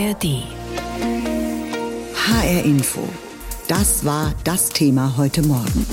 ARD. 0.00 0.44
HR 2.14 2.64
Info. 2.64 3.06
Das 3.68 4.02
war 4.04 4.32
das 4.44 4.70
Thema 4.70 5.14
heute 5.18 5.42
Morgen. 5.42 5.84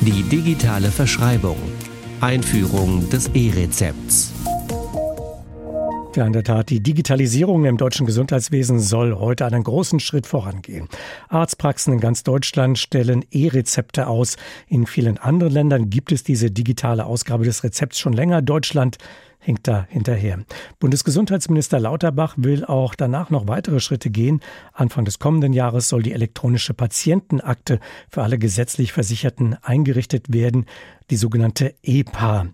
Die 0.00 0.22
digitale 0.22 0.92
Verschreibung. 0.92 1.56
Einführung 2.20 3.08
des 3.10 3.28
E-Rezepts. 3.34 4.32
Ja, 6.16 6.26
in 6.26 6.32
der 6.32 6.44
Tat, 6.44 6.70
die 6.70 6.82
Digitalisierung 6.82 7.66
im 7.66 7.76
deutschen 7.76 8.06
Gesundheitswesen 8.06 8.80
soll 8.80 9.16
heute 9.16 9.44
einen 9.44 9.62
großen 9.62 10.00
Schritt 10.00 10.26
vorangehen. 10.26 10.88
Arztpraxen 11.28 11.92
in 11.92 12.00
ganz 12.00 12.22
Deutschland 12.22 12.78
stellen 12.78 13.22
E-Rezepte 13.30 14.06
aus. 14.06 14.36
In 14.66 14.86
vielen 14.86 15.18
anderen 15.18 15.52
Ländern 15.52 15.90
gibt 15.90 16.12
es 16.12 16.24
diese 16.24 16.50
digitale 16.50 17.04
Ausgabe 17.04 17.44
des 17.44 17.64
Rezepts 17.64 17.98
schon 17.98 18.14
länger. 18.14 18.40
Deutschland 18.40 18.96
hinkt 19.40 19.68
da 19.68 19.86
hinterher. 19.90 20.38
Bundesgesundheitsminister 20.78 21.78
Lauterbach 21.78 22.34
will 22.38 22.64
auch 22.64 22.94
danach 22.94 23.28
noch 23.28 23.46
weitere 23.46 23.80
Schritte 23.80 24.08
gehen. 24.08 24.40
Anfang 24.72 25.04
des 25.04 25.18
kommenden 25.18 25.52
Jahres 25.52 25.90
soll 25.90 26.02
die 26.02 26.14
elektronische 26.14 26.72
Patientenakte 26.72 27.78
für 28.08 28.22
alle 28.22 28.38
gesetzlich 28.38 28.94
Versicherten 28.94 29.54
eingerichtet 29.62 30.32
werden, 30.32 30.64
die 31.10 31.16
sogenannte 31.16 31.74
EPA. 31.82 32.46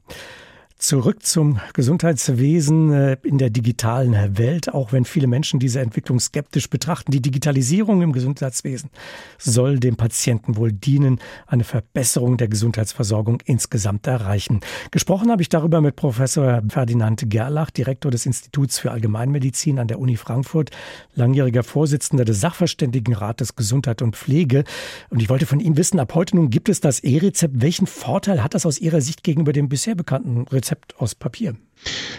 Zurück 0.83 1.25
zum 1.25 1.61
Gesundheitswesen 1.75 2.93
äh, 2.93 3.17
in 3.23 3.39
der 3.39 3.51
digitalen 3.51 4.37
Welt, 4.37 4.75
auch 4.75 4.93
wenn 4.93 5.05
viele 5.05 5.29
Menschen 5.29 5.61
diese 5.61 5.79
Entwicklung 5.79 6.19
skeptisch 6.19 6.69
betrachten. 6.69 7.13
Die 7.13 7.23
Digitalisierung 7.23 8.03
im 8.03 8.13
Gesundheitswesen 8.13 8.91
soll 9.39 9.79
dem 9.79 9.95
Patienten 9.95 10.57
wohl 10.57 10.73
dienen, 10.73 11.21
eine 11.47 11.63
Verbesserung 11.63 12.37
der 12.37 12.49
Gesundheitsversorgung 12.49 13.41
insgesamt 13.45 14.09
erreichen. 14.09 14.59
Gesprochen 14.91 15.31
habe 15.31 15.41
ich 15.41 15.49
darüber 15.49 15.81
mit 15.81 15.95
Professor 15.95 16.63
Ferdinand 16.69 17.31
Gerlach, 17.31 17.71
Direktor 17.71 18.11
des 18.11 18.27
Instituts 18.27 18.81
für 18.81 18.91
Allgemeinmedizin 18.91 19.79
an 19.79 19.87
der 19.87 20.01
Uni 20.01 20.17
Frankfurt, 20.17 20.73
langjähriger 21.15 21.63
Vorsitzender 21.63 22.25
des 22.25 22.41
Sachverständigenrates 22.41 23.55
Gesundheit 23.55 24.03
und 24.03 24.17
Pflege. 24.17 24.65
Und 25.11 25.23
ich 25.23 25.29
wollte 25.29 25.47
von 25.47 25.61
Ihnen 25.61 25.77
wissen, 25.77 26.01
ab 26.01 26.13
heute 26.17 26.35
nun 26.35 26.51
gibt 26.51 26.69
es 26.69 26.81
das 26.81 26.99
E-Rezept. 26.99 27.63
Welchen 27.63 27.87
Vorteil 27.87 28.43
hat 28.43 28.55
das 28.55 28.67
aus 28.67 28.81
Ihrer 28.81 29.01
Sicht 29.01 29.23
gegenüber 29.23 29.53
dem 29.53 29.69
bisher 29.69 29.95
bekannten 29.95 30.49
Rezept? 30.49 30.72
Rezept 30.73 30.99
aus 30.99 31.15
Papier. 31.15 31.55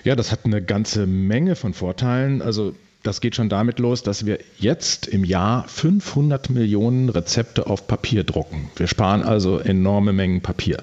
Ja, 0.04 0.16
das 0.16 0.32
hat 0.32 0.46
eine 0.46 0.62
ganze 0.62 1.08
Menge 1.08 1.56
von 1.56 1.74
Vorteilen. 1.74 2.42
Also 2.42 2.76
das 3.02 3.20
geht 3.20 3.36
schon 3.36 3.50
damit 3.50 3.80
los, 3.80 4.04
dass 4.04 4.26
wir 4.26 4.40
jetzt 4.60 5.08
im 5.08 5.24
Jahr 5.26 5.68
500 5.68 6.50
Millionen 6.50 7.10
Rezepte 7.10 7.68
auf 7.68 7.88
Papier 7.88 8.24
drucken. 8.24 8.70
Wir 8.76 8.88
sparen 8.88 9.24
also 9.24 9.58
enorme 9.58 10.14
Mengen 10.14 10.42
Papier. 10.42 10.78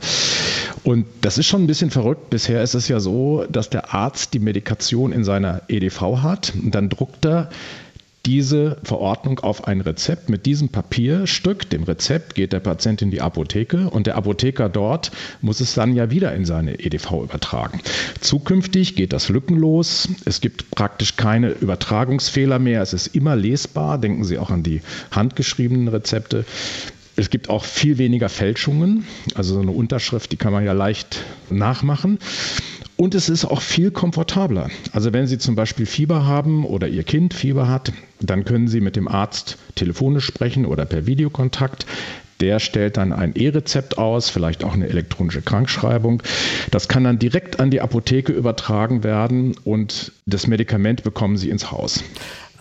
Und 0.83 1.07
das 1.21 1.39
ist 1.39 1.47
schon 1.47 1.63
ein 1.63 1.67
bisschen 1.67 1.91
verrückt. 1.91 2.31
Bisher 2.31 2.63
ist 2.63 2.75
es 2.75 2.89
ja 2.89 3.01
so, 3.01 3.47
dass 3.49 3.71
der 3.71 3.95
Arzt 3.95 4.35
die 4.35 4.39
Medikation 4.39 5.13
in 5.13 5.25
seiner 5.25 5.63
EDV 5.69 6.23
hat 6.23 6.53
und 6.61 6.75
dann 6.75 6.89
druckt 6.89 7.25
er 7.25 7.51
diese 8.27 8.77
Verordnung 8.83 9.39
auf 9.41 9.67
ein 9.67 9.81
Rezept. 9.81 10.29
Mit 10.29 10.47
diesem 10.47 10.69
Papierstück, 10.69 11.69
dem 11.71 11.85
Rezept, 11.85 12.35
geht 12.35 12.53
der 12.53 12.61
Patient 12.61 13.03
in 13.03 13.11
die 13.11 13.21
Apotheke 13.21 13.89
und 13.89 14.07
der 14.07 14.17
Apotheker 14.17 14.69
dort 14.69 15.11
muss 15.41 15.61
es 15.61 15.75
dann 15.75 15.95
ja 15.95 16.11
wieder 16.11 16.35
in 16.35 16.45
seine 16.45 16.81
EDV 16.81 17.23
übertragen. 17.25 17.81
Zukünftig 18.21 18.95
geht 18.95 19.13
das 19.13 19.29
lückenlos. 19.29 20.09
Es 20.25 20.41
gibt 20.41 20.71
praktisch 20.71 21.17
keine 21.17 21.51
Übertragungsfehler 21.51 22.59
mehr. 22.59 22.83
Es 22.83 22.93
ist 22.93 23.09
immer 23.09 23.37
lesbar. 23.37 23.99
Denken 23.99 24.25
Sie 24.25 24.39
auch 24.39 24.51
an 24.51 24.63
die 24.63 24.83
handgeschriebenen 25.11 25.89
Rezepte. 25.89 26.45
Es 27.17 27.31
gibt 27.31 27.51
auch 27.51 27.65
viel 27.65 27.99
weniger 27.99 28.29
Fälschungen. 28.29 29.07
Also 29.35 29.55
so 29.55 29.61
eine 29.61 29.73
Unterschrift, 29.73 30.33
die 30.33 30.37
kann 30.37 30.53
man 30.53 30.65
ja 30.65 30.73
leicht 30.73 31.25
nachmachen. 31.51 32.19
Und 33.01 33.15
es 33.15 33.31
ist 33.31 33.47
auch 33.47 33.63
viel 33.63 33.93
komfortabler. 33.93 34.69
Also 34.93 35.15
wenn 35.15 35.27
Sie 35.27 35.39
zum 35.39 35.55
Beispiel 35.55 35.87
Fieber 35.87 36.27
haben 36.27 36.67
oder 36.67 36.87
Ihr 36.87 37.03
Kind 37.03 37.33
Fieber 37.33 37.67
hat, 37.67 37.95
dann 38.21 38.45
können 38.45 38.69
Sie 38.69 38.83
mit 38.83 38.95
dem 38.95 39.09
Arzt 39.09 39.57
telefonisch 39.75 40.27
sprechen 40.27 40.67
oder 40.67 40.85
per 40.85 41.07
Videokontakt. 41.07 41.87
Der 42.41 42.59
stellt 42.59 42.99
dann 42.99 43.15
ein 43.15 43.35
E-Rezept 43.37 43.97
aus, 43.97 44.29
vielleicht 44.29 44.65
auch 44.65 44.75
eine 44.75 44.87
elektronische 44.87 45.41
Krankschreibung. 45.41 46.23
Das 46.73 46.89
kann 46.89 47.05
dann 47.05 47.19
direkt 47.19 47.59
an 47.59 47.71
die 47.71 47.81
Apotheke 47.81 48.33
übertragen 48.33 49.03
werden 49.03 49.55
und 49.65 50.13
das 50.27 50.47
Medikament 50.47 51.03
bekommen 51.03 51.39
Sie 51.39 51.49
ins 51.49 51.71
Haus. 51.71 52.05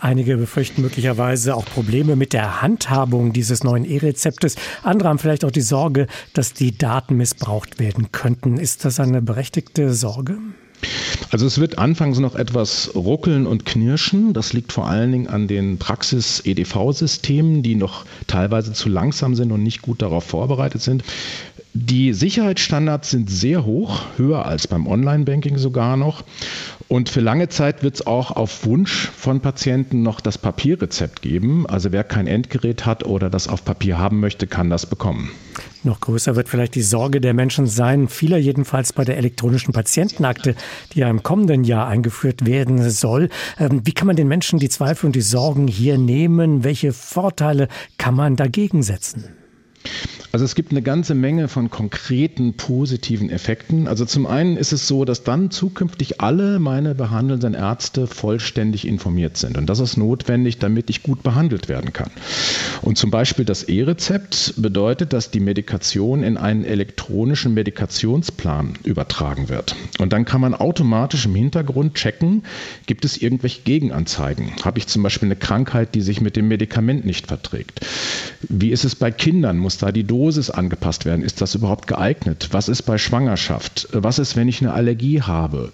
Einige 0.00 0.38
befürchten 0.38 0.80
möglicherweise 0.80 1.54
auch 1.54 1.66
Probleme 1.66 2.16
mit 2.16 2.32
der 2.32 2.62
Handhabung 2.62 3.34
dieses 3.34 3.62
neuen 3.64 3.84
E-Rezeptes. 3.84 4.56
Andere 4.82 5.10
haben 5.10 5.18
vielleicht 5.18 5.44
auch 5.44 5.50
die 5.50 5.60
Sorge, 5.60 6.06
dass 6.32 6.54
die 6.54 6.76
Daten 6.76 7.18
missbraucht 7.18 7.78
werden 7.78 8.10
könnten. 8.10 8.56
Ist 8.56 8.86
das 8.86 8.98
eine 8.98 9.20
berechtigte 9.20 9.92
Sorge? 9.92 10.38
Also 11.30 11.46
es 11.46 11.60
wird 11.60 11.78
anfangs 11.78 12.18
noch 12.18 12.34
etwas 12.34 12.92
ruckeln 12.94 13.46
und 13.46 13.66
knirschen. 13.66 14.32
Das 14.32 14.52
liegt 14.52 14.72
vor 14.72 14.88
allen 14.88 15.12
Dingen 15.12 15.26
an 15.28 15.46
den 15.46 15.78
Praxis-EDV-Systemen, 15.78 17.62
die 17.62 17.74
noch 17.74 18.04
teilweise 18.26 18.72
zu 18.72 18.88
langsam 18.88 19.34
sind 19.34 19.52
und 19.52 19.62
nicht 19.62 19.82
gut 19.82 20.02
darauf 20.02 20.24
vorbereitet 20.24 20.80
sind. 20.82 21.04
Die 21.72 22.12
Sicherheitsstandards 22.12 23.10
sind 23.10 23.30
sehr 23.30 23.64
hoch, 23.64 24.02
höher 24.16 24.44
als 24.44 24.66
beim 24.66 24.88
Online-Banking 24.88 25.56
sogar 25.56 25.96
noch. 25.96 26.24
Und 26.88 27.08
für 27.08 27.20
lange 27.20 27.48
Zeit 27.48 27.84
wird 27.84 27.94
es 27.94 28.06
auch 28.08 28.32
auf 28.32 28.66
Wunsch 28.66 29.08
von 29.16 29.40
Patienten 29.40 30.02
noch 30.02 30.20
das 30.20 30.36
Papierrezept 30.36 31.22
geben. 31.22 31.68
Also 31.68 31.92
wer 31.92 32.02
kein 32.02 32.26
Endgerät 32.26 32.86
hat 32.86 33.06
oder 33.06 33.30
das 33.30 33.46
auf 33.46 33.64
Papier 33.64 33.98
haben 33.98 34.18
möchte, 34.18 34.48
kann 34.48 34.68
das 34.68 34.86
bekommen. 34.86 35.30
Noch 35.84 36.00
größer 36.00 36.34
wird 36.34 36.48
vielleicht 36.48 36.74
die 36.74 36.82
Sorge 36.82 37.20
der 37.20 37.34
Menschen 37.34 37.68
sein, 37.68 38.08
vieler 38.08 38.38
jedenfalls 38.38 38.92
bei 38.92 39.04
der 39.04 39.16
elektronischen 39.16 39.72
Patientenakte, 39.72 40.56
die 40.92 40.98
ja 40.98 41.08
im 41.08 41.22
kommenden 41.22 41.62
Jahr 41.62 41.86
eingeführt 41.86 42.44
werden 42.44 42.90
soll. 42.90 43.28
Ähm, 43.60 43.82
wie 43.84 43.92
kann 43.92 44.08
man 44.08 44.16
den 44.16 44.26
Menschen 44.26 44.58
die 44.58 44.68
Zweifel 44.68 45.06
und 45.06 45.14
die 45.14 45.20
Sorgen 45.20 45.68
hier 45.68 45.98
nehmen? 45.98 46.64
Welche 46.64 46.92
Vorteile 46.92 47.68
kann 47.96 48.16
man 48.16 48.34
dagegen 48.34 48.82
setzen? 48.82 49.39
Also 50.32 50.44
es 50.44 50.54
gibt 50.54 50.70
eine 50.70 50.82
ganze 50.82 51.16
Menge 51.16 51.48
von 51.48 51.70
konkreten 51.70 52.54
positiven 52.54 53.30
Effekten. 53.30 53.88
Also 53.88 54.04
zum 54.04 54.26
einen 54.26 54.56
ist 54.56 54.72
es 54.72 54.86
so, 54.86 55.04
dass 55.04 55.24
dann 55.24 55.50
zukünftig 55.50 56.20
alle 56.20 56.60
meine 56.60 56.94
behandelnden 56.94 57.54
Ärzte 57.54 58.06
vollständig 58.06 58.86
informiert 58.86 59.36
sind. 59.36 59.58
Und 59.58 59.66
das 59.66 59.80
ist 59.80 59.96
notwendig, 59.96 60.58
damit 60.58 60.88
ich 60.88 61.02
gut 61.02 61.24
behandelt 61.24 61.68
werden 61.68 61.92
kann. 61.92 62.12
Und 62.82 62.96
zum 62.96 63.10
Beispiel 63.10 63.44
das 63.44 63.64
E-Rezept 63.64 64.54
bedeutet, 64.56 65.12
dass 65.12 65.32
die 65.32 65.40
Medikation 65.40 66.22
in 66.22 66.36
einen 66.36 66.64
elektronischen 66.64 67.52
Medikationsplan 67.52 68.74
übertragen 68.84 69.48
wird. 69.48 69.74
Und 69.98 70.12
dann 70.12 70.24
kann 70.26 70.40
man 70.40 70.54
automatisch 70.54 71.26
im 71.26 71.34
Hintergrund 71.34 71.94
checken, 71.94 72.44
gibt 72.86 73.04
es 73.04 73.20
irgendwelche 73.20 73.62
Gegenanzeigen? 73.62 74.52
Habe 74.64 74.78
ich 74.78 74.86
zum 74.86 75.02
Beispiel 75.02 75.26
eine 75.26 75.36
Krankheit, 75.36 75.96
die 75.96 76.02
sich 76.02 76.20
mit 76.20 76.36
dem 76.36 76.46
Medikament 76.46 77.04
nicht 77.04 77.26
verträgt? 77.26 77.80
Wie 78.48 78.70
ist 78.70 78.84
es 78.84 78.94
bei 78.94 79.10
Kindern? 79.10 79.58
Muss 79.58 79.69
da 79.78 79.92
die 79.92 80.04
Dosis 80.04 80.50
angepasst 80.50 81.04
werden? 81.04 81.24
Ist 81.24 81.40
das 81.40 81.54
überhaupt 81.54 81.86
geeignet? 81.86 82.48
Was 82.52 82.68
ist 82.68 82.82
bei 82.82 82.98
Schwangerschaft? 82.98 83.88
Was 83.92 84.18
ist, 84.18 84.36
wenn 84.36 84.48
ich 84.48 84.60
eine 84.60 84.72
Allergie 84.72 85.22
habe? 85.22 85.72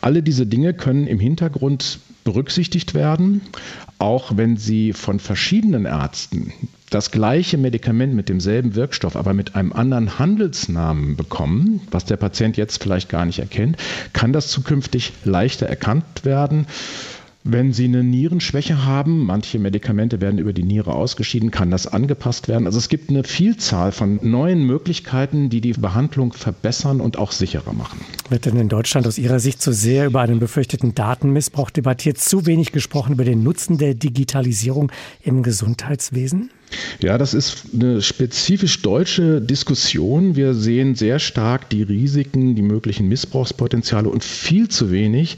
Alle 0.00 0.22
diese 0.22 0.46
Dinge 0.46 0.74
können 0.74 1.06
im 1.06 1.20
Hintergrund 1.20 1.98
berücksichtigt 2.24 2.94
werden, 2.94 3.40
auch 3.98 4.36
wenn 4.36 4.56
sie 4.56 4.92
von 4.92 5.18
verschiedenen 5.18 5.84
Ärzten 5.86 6.52
das 6.90 7.10
gleiche 7.10 7.56
Medikament 7.56 8.14
mit 8.14 8.28
demselben 8.28 8.74
Wirkstoff, 8.74 9.16
aber 9.16 9.32
mit 9.32 9.56
einem 9.56 9.72
anderen 9.72 10.18
Handelsnamen 10.18 11.16
bekommen, 11.16 11.80
was 11.90 12.04
der 12.04 12.16
Patient 12.16 12.56
jetzt 12.56 12.82
vielleicht 12.82 13.08
gar 13.08 13.24
nicht 13.24 13.38
erkennt, 13.38 13.78
kann 14.12 14.32
das 14.32 14.48
zukünftig 14.48 15.12
leichter 15.24 15.66
erkannt 15.66 16.24
werden 16.24 16.66
wenn 17.44 17.72
Sie 17.72 17.84
eine 17.86 18.04
Nierenschwäche 18.04 18.84
haben, 18.84 19.24
manche 19.26 19.58
Medikamente 19.58 20.20
werden 20.20 20.38
über 20.38 20.52
die 20.52 20.62
Niere 20.62 20.94
ausgeschieden, 20.94 21.50
kann 21.50 21.70
das 21.70 21.86
angepasst 21.86 22.46
werden. 22.48 22.66
Also 22.66 22.78
es 22.78 22.88
gibt 22.88 23.10
eine 23.10 23.24
Vielzahl 23.24 23.90
von 23.90 24.20
neuen 24.22 24.64
Möglichkeiten, 24.64 25.50
die 25.50 25.60
die 25.60 25.72
Behandlung 25.72 26.32
verbessern 26.32 27.00
und 27.00 27.18
auch 27.18 27.32
sicherer 27.32 27.72
machen. 27.72 28.00
Wird 28.28 28.46
denn 28.46 28.56
in 28.56 28.68
Deutschland 28.68 29.06
aus 29.06 29.18
Ihrer 29.18 29.40
Sicht 29.40 29.60
zu 29.60 29.72
sehr 29.72 30.06
über 30.06 30.20
einen 30.20 30.38
befürchteten 30.38 30.94
Datenmissbrauch 30.94 31.70
debattiert, 31.70 32.18
zu 32.18 32.46
wenig 32.46 32.70
gesprochen 32.70 33.14
über 33.14 33.24
den 33.24 33.42
Nutzen 33.42 33.76
der 33.76 33.94
Digitalisierung 33.94 34.92
im 35.22 35.42
Gesundheitswesen? 35.42 36.50
Ja, 37.00 37.18
das 37.18 37.34
ist 37.34 37.66
eine 37.74 38.00
spezifisch 38.00 38.80
deutsche 38.82 39.40
Diskussion. 39.40 40.36
Wir 40.36 40.54
sehen 40.54 40.94
sehr 40.94 41.18
stark 41.18 41.68
die 41.70 41.82
Risiken, 41.82 42.54
die 42.54 42.62
möglichen 42.62 43.08
Missbrauchspotenziale 43.08 44.08
und 44.08 44.24
viel 44.24 44.68
zu 44.68 44.90
wenig 44.90 45.36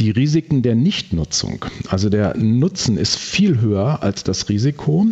die 0.00 0.10
Risiken 0.10 0.62
der 0.62 0.74
Nichtnutzung. 0.74 1.64
Also 1.88 2.08
der 2.08 2.36
Nutzen 2.36 2.96
ist 2.96 3.16
viel 3.16 3.60
höher 3.60 4.02
als 4.02 4.24
das 4.24 4.48
Risiko. 4.48 5.06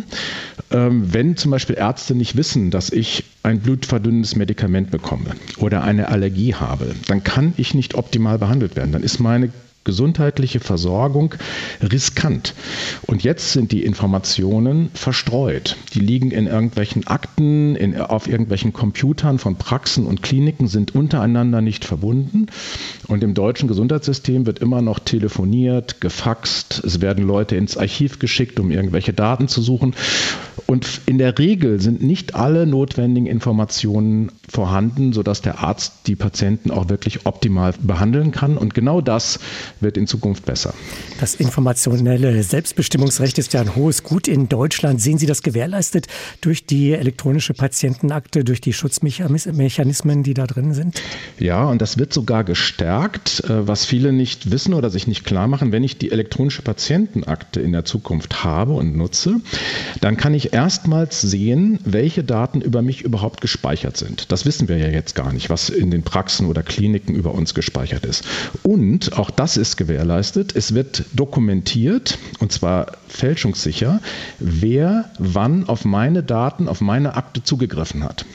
Ähm, 0.71 1.13
wenn 1.13 1.37
zum 1.37 1.51
Beispiel 1.51 1.77
Ärzte 1.77 2.15
nicht 2.15 2.35
wissen, 2.35 2.71
dass 2.71 2.89
ich 2.89 3.23
ein 3.43 3.59
blutverdünnendes 3.59 4.35
Medikament 4.35 4.91
bekomme 4.91 5.31
oder 5.57 5.83
eine 5.83 6.09
Allergie 6.09 6.55
habe, 6.55 6.95
dann 7.07 7.23
kann 7.23 7.53
ich 7.57 7.73
nicht 7.73 7.95
optimal 7.95 8.39
behandelt 8.39 8.75
werden. 8.75 8.91
Dann 8.91 9.03
ist 9.03 9.19
meine 9.19 9.49
gesundheitliche 9.83 10.59
Versorgung 10.59 11.35
riskant. 11.81 12.53
Und 13.03 13.23
jetzt 13.23 13.53
sind 13.53 13.71
die 13.71 13.83
Informationen 13.83 14.89
verstreut. 14.93 15.77
Die 15.93 15.99
liegen 15.99 16.31
in 16.31 16.47
irgendwelchen 16.47 17.07
Akten, 17.07 17.75
in, 17.75 17.99
auf 17.99 18.27
irgendwelchen 18.27 18.73
Computern 18.73 19.39
von 19.39 19.55
Praxen 19.55 20.05
und 20.05 20.21
Kliniken, 20.21 20.67
sind 20.67 20.95
untereinander 20.95 21.61
nicht 21.61 21.85
verbunden. 21.85 22.47
Und 23.07 23.23
im 23.23 23.33
deutschen 23.33 23.67
Gesundheitssystem 23.67 24.45
wird 24.45 24.59
immer 24.59 24.81
noch 24.81 24.99
telefoniert, 24.99 26.01
gefaxt, 26.01 26.81
es 26.85 27.01
werden 27.01 27.25
Leute 27.25 27.55
ins 27.55 27.77
Archiv 27.77 28.19
geschickt, 28.19 28.59
um 28.59 28.71
irgendwelche 28.71 29.13
Daten 29.13 29.47
zu 29.47 29.61
suchen. 29.61 29.95
Und 30.65 31.01
in 31.05 31.17
der 31.17 31.37
Regel 31.37 31.81
sind 31.81 32.01
nicht 32.01 32.35
alle 32.35 32.65
notwendigen 32.65 33.27
Informationen 33.27 34.31
vorhanden, 34.47 35.13
sodass 35.13 35.41
der 35.41 35.59
Arzt 35.59 36.07
die 36.07 36.15
Patienten 36.15 36.71
auch 36.71 36.89
wirklich 36.89 37.25
optimal 37.25 37.73
behandeln 37.81 38.31
kann. 38.31 38.57
Und 38.57 38.73
genau 38.73 39.01
das 39.01 39.39
wird 39.83 39.97
in 39.97 40.07
Zukunft 40.07 40.45
besser. 40.45 40.73
Das 41.19 41.35
informationelle 41.35 42.43
Selbstbestimmungsrecht 42.43 43.37
ist 43.37 43.53
ja 43.53 43.61
ein 43.61 43.75
hohes 43.75 44.03
Gut 44.03 44.27
in 44.27 44.49
Deutschland. 44.49 45.01
Sehen 45.01 45.17
Sie 45.17 45.25
das 45.25 45.43
gewährleistet 45.43 46.07
durch 46.41 46.65
die 46.65 46.93
elektronische 46.93 47.53
Patientenakte, 47.53 48.43
durch 48.43 48.61
die 48.61 48.73
Schutzmechanismen, 48.73 50.23
die 50.23 50.33
da 50.33 50.47
drin 50.47 50.73
sind? 50.73 51.01
Ja, 51.39 51.65
und 51.65 51.81
das 51.81 51.97
wird 51.97 52.13
sogar 52.13 52.43
gestärkt, 52.43 53.43
äh, 53.45 53.67
was 53.67 53.85
viele 53.85 54.13
nicht 54.13 54.51
wissen 54.51 54.73
oder 54.73 54.89
sich 54.89 55.07
nicht 55.07 55.25
klar 55.25 55.47
machen. 55.47 55.71
Wenn 55.71 55.83
ich 55.83 55.97
die 55.97 56.11
elektronische 56.11 56.61
Patientenakte 56.61 57.61
in 57.61 57.71
der 57.71 57.85
Zukunft 57.85 58.43
habe 58.43 58.73
und 58.73 58.95
nutze, 58.95 59.35
dann 60.01 60.17
kann 60.17 60.33
ich 60.33 60.53
erstmals 60.53 61.21
sehen, 61.21 61.79
welche 61.85 62.23
Daten 62.23 62.61
über 62.61 62.81
mich 62.81 63.01
überhaupt 63.01 63.41
gespeichert 63.41 63.97
sind. 63.97 64.31
Das 64.31 64.45
wissen 64.45 64.67
wir 64.67 64.77
ja 64.77 64.87
jetzt 64.87 65.15
gar 65.15 65.33
nicht, 65.33 65.49
was 65.49 65.69
in 65.69 65.91
den 65.91 66.03
Praxen 66.03 66.47
oder 66.47 66.63
Kliniken 66.63 67.15
über 67.15 67.33
uns 67.33 67.53
gespeichert 67.53 68.05
ist. 68.05 68.25
Und 68.63 69.17
auch 69.17 69.29
das 69.29 69.57
ist 69.57 69.72
gewährleistet. 69.77 70.55
Es 70.55 70.73
wird 70.73 71.05
dokumentiert, 71.13 72.17
und 72.39 72.51
zwar 72.51 72.93
fälschungssicher, 73.07 74.01
wer 74.39 75.11
wann 75.19 75.67
auf 75.67 75.85
meine 75.85 76.23
Daten, 76.23 76.67
auf 76.67 76.81
meine 76.81 77.15
Akte 77.15 77.43
zugegriffen 77.43 78.03
hat. 78.03 78.25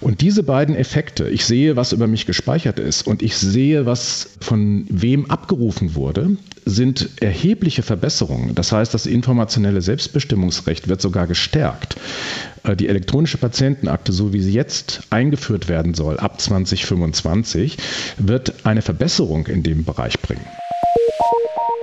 Und 0.00 0.20
diese 0.20 0.42
beiden 0.42 0.74
Effekte, 0.74 1.28
ich 1.28 1.44
sehe, 1.44 1.76
was 1.76 1.92
über 1.92 2.06
mich 2.06 2.26
gespeichert 2.26 2.78
ist 2.78 3.06
und 3.06 3.22
ich 3.22 3.36
sehe, 3.36 3.84
was 3.84 4.30
von 4.40 4.86
wem 4.88 5.30
abgerufen 5.30 5.94
wurde, 5.94 6.36
sind 6.70 7.10
erhebliche 7.20 7.82
Verbesserungen. 7.82 8.54
Das 8.54 8.72
heißt, 8.72 8.94
das 8.94 9.06
informationelle 9.06 9.82
Selbstbestimmungsrecht 9.82 10.88
wird 10.88 11.00
sogar 11.00 11.26
gestärkt. 11.26 11.96
Äh, 12.64 12.76
die 12.76 12.88
elektronische 12.88 13.38
Patientenakte, 13.38 14.12
so 14.12 14.32
wie 14.32 14.40
sie 14.40 14.52
jetzt 14.52 15.02
eingeführt 15.10 15.68
werden 15.68 15.94
soll, 15.94 16.18
ab 16.18 16.40
2025, 16.40 17.76
wird 18.18 18.64
eine 18.64 18.82
Verbesserung 18.82 19.46
in 19.46 19.62
dem 19.62 19.84
Bereich 19.84 20.18
bringen. 20.20 20.46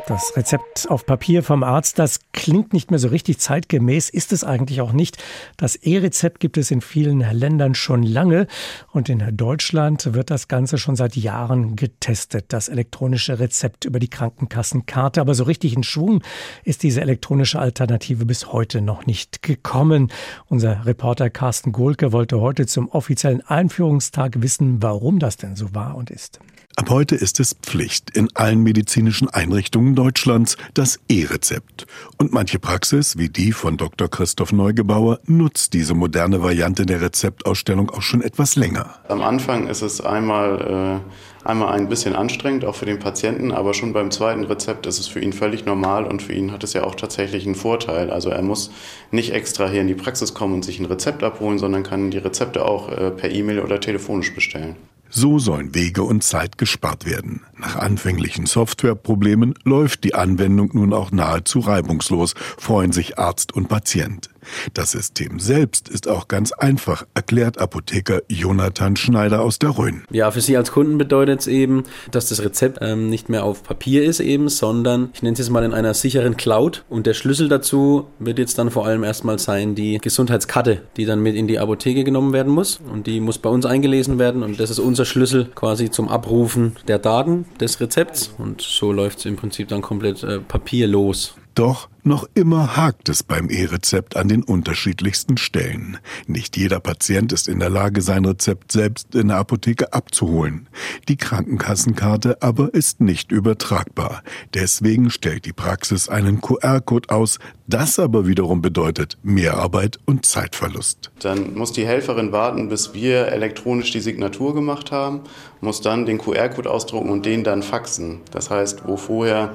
Das 0.08 0.38
Rezept 0.38 0.90
auf 0.90 1.06
Papier 1.06 1.44
vom 1.44 1.64
Arzt, 1.64 2.00
das 2.00 2.22
klingt 2.32 2.72
nicht 2.72 2.92
mehr 2.92 3.00
so 3.00 3.10
richtig 3.10 3.40
zeitgemäß, 3.40 4.10
ist 4.10 4.32
es 4.32 4.46
eigentlich 4.46 4.80
auch 4.80 4.94
nicht. 4.94 5.18
Das 5.58 5.76
E-Rezept 5.76 6.40
gibt 6.40 6.56
es 6.56 6.72
in 6.72 6.80
vielen 6.80 7.20
Ländern 7.20 7.76
schon 7.76 8.04
lange 8.04 8.48
und 8.94 9.10
in 9.10 9.36
Deutschland 9.36 10.14
wird 10.14 10.32
das 10.32 10.48
Ganze 10.48 10.78
schon 10.78 10.96
seit 10.96 11.18
Jahren 11.18 11.76
getestet. 11.76 12.46
Das 12.54 12.70
elektronische 12.70 13.40
Rezept 13.40 13.84
über 13.84 14.00
die 14.00 14.08
Krankenkassenkarte. 14.08 15.20
Aber 15.20 15.34
so 15.34 15.44
richtig 15.44 15.76
in 15.76 15.84
Schwung 15.84 16.24
ist 16.64 16.84
diese 16.84 17.02
elektronische 17.02 17.60
Alternative 17.60 18.26
bis 18.26 18.54
heute 18.54 18.80
noch 18.80 19.06
nicht 19.08 19.44
gekommen. 19.44 20.10
Unser 20.46 20.86
Reporter 20.86 21.30
Carsten 21.30 21.74
Gohlke 21.74 22.14
wollte 22.14 22.40
heute 22.40 22.66
zum 22.66 22.88
offiziellen 22.88 23.42
Einführungstag 23.46 24.42
wissen, 24.42 24.82
warum 24.82 25.20
das 25.20 25.36
denn 25.36 25.58
so 25.58 25.76
war 25.76 25.96
und 25.96 26.12
ist. 26.12 26.40
Ab 26.80 26.92
heute 26.92 27.16
ist 27.16 27.40
es 27.40 27.56
Pflicht 27.56 28.12
in 28.12 28.30
allen 28.36 28.62
medizinischen 28.62 29.28
Einrichtungen 29.28 29.96
Deutschlands 29.96 30.58
das 30.76 31.00
E-Rezept. 31.10 31.88
Und 32.20 32.34
manche 32.34 32.60
Praxis, 32.60 33.18
wie 33.18 33.30
die 33.30 33.52
von 33.52 33.78
Dr. 33.78 34.08
Christoph 34.08 34.52
Neugebauer, 34.52 35.20
nutzt 35.26 35.74
diese 35.74 35.96
moderne 35.96 36.44
Variante 36.44 36.86
der 36.86 37.02
Rezeptausstellung 37.02 37.90
auch 37.90 38.04
schon 38.04 38.22
etwas 38.22 38.56
länger. 38.56 38.94
Am 39.08 39.24
Anfang 39.24 39.68
ist 39.68 39.82
es 39.82 40.02
einmal, 40.02 41.02
äh, 41.44 41.48
einmal 41.50 41.74
ein 41.74 41.90
bisschen 41.90 42.16
anstrengend, 42.16 42.64
auch 42.64 42.76
für 42.76 42.86
den 42.86 43.00
Patienten, 43.00 43.52
aber 43.52 43.74
schon 43.74 43.92
beim 43.92 44.12
zweiten 44.12 44.44
Rezept 44.44 44.86
ist 44.86 45.00
es 45.00 45.08
für 45.08 45.20
ihn 45.20 45.34
völlig 45.34 45.66
normal 45.66 46.06
und 46.06 46.22
für 46.22 46.34
ihn 46.34 46.52
hat 46.52 46.64
es 46.64 46.74
ja 46.74 46.84
auch 46.84 46.94
tatsächlich 46.94 47.48
einen 47.48 47.56
Vorteil. 47.56 48.12
Also 48.12 48.30
er 48.30 48.44
muss 48.44 48.70
nicht 49.10 49.34
extra 49.34 49.68
hier 49.68 49.82
in 49.82 49.88
die 49.88 49.96
Praxis 49.96 50.36
kommen 50.36 50.54
und 50.54 50.64
sich 50.64 50.80
ein 50.80 50.86
Rezept 50.86 51.24
abholen, 51.24 51.58
sondern 51.58 51.82
kann 51.82 52.12
die 52.12 52.20
Rezepte 52.20 52.64
auch 52.64 52.92
äh, 52.92 53.10
per 53.10 53.32
E-Mail 53.32 53.62
oder 53.62 53.80
telefonisch 53.80 54.36
bestellen. 54.36 54.76
So 55.10 55.40
sollen 55.40 55.74
Wege 55.74 56.04
und 56.04 56.24
Zeit 56.24 56.58
gespart 56.58 57.06
werden. 57.06 57.42
Nach 57.58 57.76
anfänglichen 57.76 58.46
Softwareproblemen 58.46 59.54
läuft 59.64 60.04
die 60.04 60.16
Anwendung 60.16 60.72
nun 60.74 60.94
auch 60.94 61.12
nahezu 61.12 61.60
reibungslos, 61.60 62.34
freuen 62.58 62.92
sich 62.92 63.18
Arzt 63.18 63.54
und 63.54 63.68
Patient. 63.68 64.30
Das 64.74 64.92
System 64.92 65.40
selbst 65.40 65.90
ist 65.90 66.08
auch 66.08 66.28
ganz 66.28 66.52
einfach, 66.52 67.06
erklärt 67.14 67.60
Apotheker 67.60 68.22
Jonathan 68.28 68.96
Schneider 68.96 69.42
aus 69.42 69.60
der 69.60 69.78
Rhön. 69.78 70.04
Ja, 70.12 70.32
für 70.32 70.42
Sie 70.42 70.58
als 70.58 70.72
Kunden 70.72 70.98
bedeutet 70.98 71.42
es 71.42 71.48
eben, 71.48 71.84
dass 72.12 72.30
das 72.30 72.44
Rezept 72.44 72.80
ähm, 72.82 73.10
nicht 73.10 73.30
mehr 73.30 73.44
auf 73.44 73.64
Papier 73.64 74.04
ist 74.04 74.20
eben, 74.20 74.50
sondern 74.50 75.10
ich 75.14 75.22
nenne 75.22 75.34
es 75.34 75.40
jetzt 75.40 75.50
mal 75.50 75.64
in 75.64 75.74
einer 75.74 75.94
sicheren 75.94 76.38
Cloud. 76.38 76.84
Und 76.90 77.06
der 77.06 77.14
Schlüssel 77.14 77.50
dazu 77.50 78.08
wird 78.20 78.40
jetzt 78.40 78.58
dann 78.58 78.72
vor 78.72 78.86
allem 78.86 79.04
erstmal 79.04 79.40
sein 79.40 79.76
die 79.76 79.98
Gesundheitskarte, 79.98 80.82
die 80.98 81.06
dann 81.06 81.22
mit 81.22 81.36
in 81.36 81.48
die 81.48 81.60
Apotheke 81.60 82.04
genommen 82.04 82.34
werden 82.34 82.54
muss. 82.54 82.80
Und 82.92 83.08
die 83.08 83.20
muss 83.20 83.38
bei 83.38 83.50
uns 83.50 83.66
eingelesen 83.66 84.20
werden. 84.20 84.44
Und 84.44 84.60
das 84.60 84.70
ist 84.70 84.80
unser 84.80 85.06
Schlüssel 85.06 85.50
quasi 85.56 85.90
zum 85.90 86.08
Abrufen 86.08 86.76
der 86.88 87.00
Daten 87.00 87.46
des 87.60 87.80
Rezepts. 87.80 88.34
Und 88.38 88.62
so 88.62 88.92
läuft 88.92 89.20
es 89.20 89.26
im 89.26 89.36
Prinzip 89.36 89.68
dann 89.68 89.82
komplett 89.82 90.24
äh, 90.24 90.40
papierlos. 90.40 91.36
Doch 91.56 91.90
noch 92.08 92.28
immer 92.34 92.76
hakt 92.76 93.10
es 93.10 93.24
beim 93.24 93.50
E-Rezept 93.50 94.16
an 94.16 94.28
den 94.28 94.44
unterschiedlichsten 94.44 95.38
Stellen. 95.38 95.98
Nicht 96.26 96.58
jeder 96.58 96.80
Patient 96.80 97.32
ist 97.34 97.48
in 97.48 97.60
der 97.60 97.70
Lage, 97.70 98.02
sein 98.02 98.26
Rezept 98.26 98.72
selbst 98.72 99.14
in 99.16 99.28
der 99.28 99.38
Apotheke 99.38 99.94
abzuholen. 99.94 100.70
Die 101.08 101.18
Krankenkassenkarte 101.18 102.42
aber 102.42 102.74
ist 102.74 103.02
nicht 103.02 103.32
übertragbar. 103.32 104.24
Deswegen 104.54 105.10
stellt 105.10 105.46
die 105.46 105.54
Praxis 105.54 106.10
einen 106.10 106.42
QR-Code 106.42 107.10
aus. 107.10 107.40
Das 107.68 108.00
aber 108.00 108.28
wiederum 108.28 108.62
bedeutet 108.62 109.18
Mehrarbeit 109.24 110.00
und 110.06 110.26
Zeitverlust. 110.26 111.12
Dann 111.20 111.54
muss 111.56 111.74
die 111.74 111.86
Helferin 111.86 112.32
warten, 112.32 112.70
bis 112.70 112.94
wir 112.94 113.28
elektronisch 113.28 113.92
die 113.92 114.00
Signatur 114.00 114.56
gemacht 114.56 114.92
haben, 114.92 115.22
muss 115.60 115.82
dann 115.82 116.06
den 116.06 116.18
QR-Code 116.18 116.70
ausdrucken 116.70 117.10
und 117.10 117.26
den 117.26 117.44
dann 117.44 117.64
faxen. 117.64 118.22
Das 118.32 118.50
heißt, 118.50 118.88
wo 118.88 118.96
vorher 118.96 119.54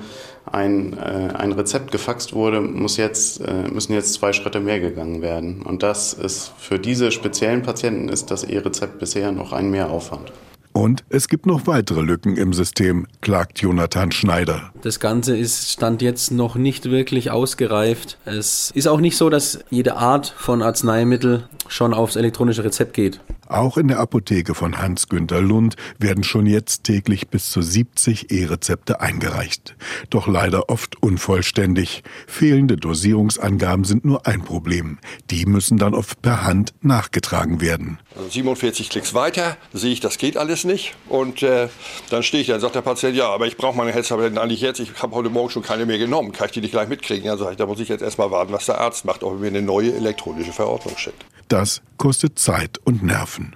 ein, 0.50 0.98
äh, 0.98 1.32
ein 1.34 1.52
Rezept 1.52 1.92
gefaxt 1.92 2.34
wurde, 2.34 2.41
muss 2.50 2.96
jetzt, 2.96 3.40
äh, 3.40 3.68
müssen 3.72 3.92
jetzt 3.92 4.14
zwei 4.14 4.32
Schritte 4.32 4.60
mehr 4.60 4.80
gegangen 4.80 5.22
werden. 5.22 5.62
Und 5.62 5.82
das 5.82 6.12
ist 6.12 6.52
für 6.58 6.78
diese 6.78 7.10
speziellen 7.10 7.62
Patienten 7.62 8.08
ist 8.08 8.30
das 8.30 8.44
E-Rezept 8.44 8.98
bisher 8.98 9.32
noch 9.32 9.52
ein 9.52 9.70
Mehraufwand. 9.70 10.32
Und 10.72 11.04
es 11.10 11.28
gibt 11.28 11.44
noch 11.44 11.66
weitere 11.66 12.00
Lücken 12.00 12.36
im 12.36 12.54
System, 12.54 13.06
klagt 13.20 13.60
Jonathan 13.60 14.10
Schneider. 14.10 14.72
Das 14.80 15.00
Ganze 15.00 15.36
ist 15.36 15.70
Stand 15.70 16.00
jetzt 16.00 16.30
noch 16.30 16.54
nicht 16.54 16.86
wirklich 16.86 17.30
ausgereift. 17.30 18.16
Es 18.24 18.70
ist 18.74 18.88
auch 18.88 19.00
nicht 19.00 19.18
so, 19.18 19.28
dass 19.28 19.60
jede 19.68 19.96
Art 19.96 20.34
von 20.36 20.62
Arzneimittel 20.62 21.44
schon 21.68 21.92
aufs 21.92 22.16
elektronische 22.16 22.64
Rezept 22.64 22.94
geht. 22.94 23.20
Auch 23.48 23.76
in 23.76 23.88
der 23.88 23.98
Apotheke 23.98 24.54
von 24.54 24.78
Hans-Günter 24.78 25.40
Lund 25.40 25.76
werden 25.98 26.24
schon 26.24 26.46
jetzt 26.46 26.84
täglich 26.84 27.28
bis 27.28 27.50
zu 27.50 27.60
70 27.60 28.30
E-Rezepte 28.30 29.00
eingereicht. 29.00 29.76
Doch 30.10 30.26
leider 30.26 30.68
oft 30.70 31.02
unvollständig. 31.02 32.02
Fehlende 32.26 32.76
Dosierungsangaben 32.76 33.84
sind 33.84 34.04
nur 34.04 34.26
ein 34.26 34.42
Problem. 34.42 34.98
Die 35.30 35.44
müssen 35.46 35.76
dann 35.76 35.94
oft 35.94 36.22
per 36.22 36.44
Hand 36.44 36.72
nachgetragen 36.80 37.60
werden. 37.60 37.98
47 38.30 38.88
Klicks 38.90 39.14
weiter, 39.14 39.56
sehe 39.72 39.92
ich, 39.92 40.00
das 40.00 40.18
geht 40.18 40.36
alles 40.36 40.64
nicht. 40.64 40.94
Und 41.08 41.42
äh, 41.42 41.68
dann 42.10 42.22
stehe 42.22 42.42
ich 42.42 42.48
da 42.48 42.54
und 42.54 42.60
sagt 42.60 42.74
der 42.74 42.82
Patient, 42.82 43.16
ja, 43.16 43.28
aber 43.28 43.46
ich 43.46 43.56
brauche 43.56 43.76
meine 43.76 43.92
Herztabletten 43.92 44.38
eigentlich 44.38 44.60
jetzt. 44.60 44.80
Ich 44.80 45.02
habe 45.02 45.14
heute 45.14 45.30
Morgen 45.30 45.50
schon 45.50 45.62
keine 45.62 45.86
mehr 45.86 45.98
genommen. 45.98 46.32
Kann 46.32 46.46
ich 46.46 46.52
die 46.52 46.60
nicht 46.60 46.72
gleich 46.72 46.88
mitkriegen? 46.88 47.24
Ja, 47.24 47.36
sage 47.36 47.52
ich, 47.52 47.56
da 47.56 47.66
muss 47.66 47.80
ich 47.80 47.88
jetzt 47.88 48.02
erstmal 48.02 48.30
warten, 48.30 48.52
was 48.52 48.66
der 48.66 48.80
Arzt 48.80 49.04
macht, 49.04 49.22
ob 49.22 49.34
er 49.34 49.38
mir 49.38 49.48
eine 49.48 49.62
neue 49.62 49.94
elektronische 49.94 50.52
Verordnung 50.52 50.96
schickt. 50.96 51.24
Das 51.52 51.82
kostet 51.98 52.38
Zeit 52.38 52.78
und 52.82 53.02
Nerven. 53.02 53.54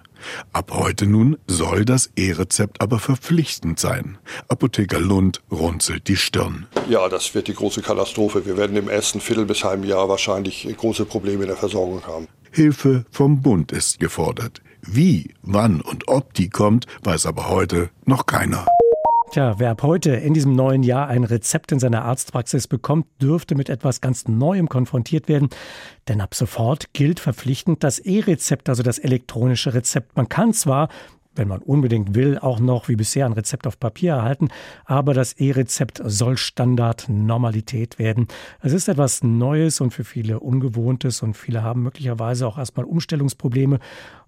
Ab 0.53 0.71
heute 0.75 1.07
nun 1.07 1.38
soll 1.47 1.87
das 1.87 2.11
E-Rezept 2.15 2.83
aber 2.83 2.99
verpflichtend 2.99 3.81
sein. 3.81 4.19
Apotheker 4.49 5.00
Lund 5.00 5.41
runzelt 5.50 6.07
die 6.07 6.17
Stirn. 6.17 6.67
Ja, 6.91 7.09
das 7.09 7.35
wird 7.35 7.49
die 7.49 7.55
große 7.55 7.81
Katastrophe. 7.81 8.45
Wir 8.45 8.59
werden 8.59 8.76
im 8.76 8.91
ersten 8.91 9.23
Viertel 9.23 9.47
bis 9.47 9.65
halben 9.65 9.85
Jahr 9.85 10.11
wahrscheinlich 10.11 10.69
große 10.76 11.07
Probleme 11.07 11.45
in 11.45 11.49
der 11.49 11.57
Versorgung 11.57 12.07
haben. 12.07 12.29
Hilfe 12.53 13.07
vom 13.11 13.41
Bund 13.41 13.73
ist 13.73 13.99
gefordert. 13.99 14.61
Wie, 14.83 15.33
wann 15.41 15.81
und 15.81 16.07
ob 16.07 16.35
die 16.35 16.50
kommt, 16.50 16.85
weiß 17.03 17.25
aber 17.25 17.49
heute 17.49 17.88
noch 18.05 18.26
keiner. 18.26 18.67
Tja, 19.33 19.59
wer 19.59 19.73
ab 19.73 19.83
heute 19.83 20.12
in 20.12 20.35
diesem 20.35 20.54
neuen 20.54 20.83
Jahr 20.83 21.09
ein 21.09 21.25
Rezept 21.25 21.73
in 21.73 21.80
seiner 21.80 22.04
Arztpraxis 22.04 22.68
bekommt, 22.68 23.06
dürfte 23.21 23.54
mit 23.54 23.68
etwas 23.68 24.00
ganz 24.00 24.28
Neuem 24.28 24.68
konfrontiert 24.68 25.28
werden. 25.28 25.49
Denn 26.09 26.21
ab 26.21 26.35
sofort 26.35 26.92
gilt 26.95 27.21
verpflichtend 27.21 27.83
das 27.83 27.99
E-Rezept, 27.99 28.68
also 28.68 28.83
das 28.83 28.99
elektronische 28.99 29.75
Rezept. 29.75 30.16
Man 30.16 30.28
kann 30.28 30.52
zwar 30.52 30.88
wenn 31.37 31.49
man 31.49 31.61
unbedingt 31.61 32.14
will, 32.14 32.38
auch 32.38 32.59
noch 32.59 32.88
wie 32.88 32.97
bisher 32.97 33.26
ein 33.26 33.33
Rezept 33.33 33.66
auf 33.66 33.78
Papier 33.78 34.14
erhalten. 34.14 34.49
Aber 34.85 35.14
das 35.14 35.35
E-Rezept 35.35 36.00
soll 36.04 36.37
Standard 36.37 37.09
Normalität 37.09 37.99
werden. 37.99 38.26
Es 38.62 38.73
ist 38.73 38.88
etwas 38.88 39.23
Neues 39.23 39.80
und 39.80 39.92
für 39.92 40.04
viele 40.04 40.40
Ungewohntes 40.40 41.23
und 41.23 41.37
viele 41.37 41.62
haben 41.62 41.83
möglicherweise 41.83 42.47
auch 42.47 42.59
erstmal 42.59 42.87
Umstellungsprobleme. 42.87 43.78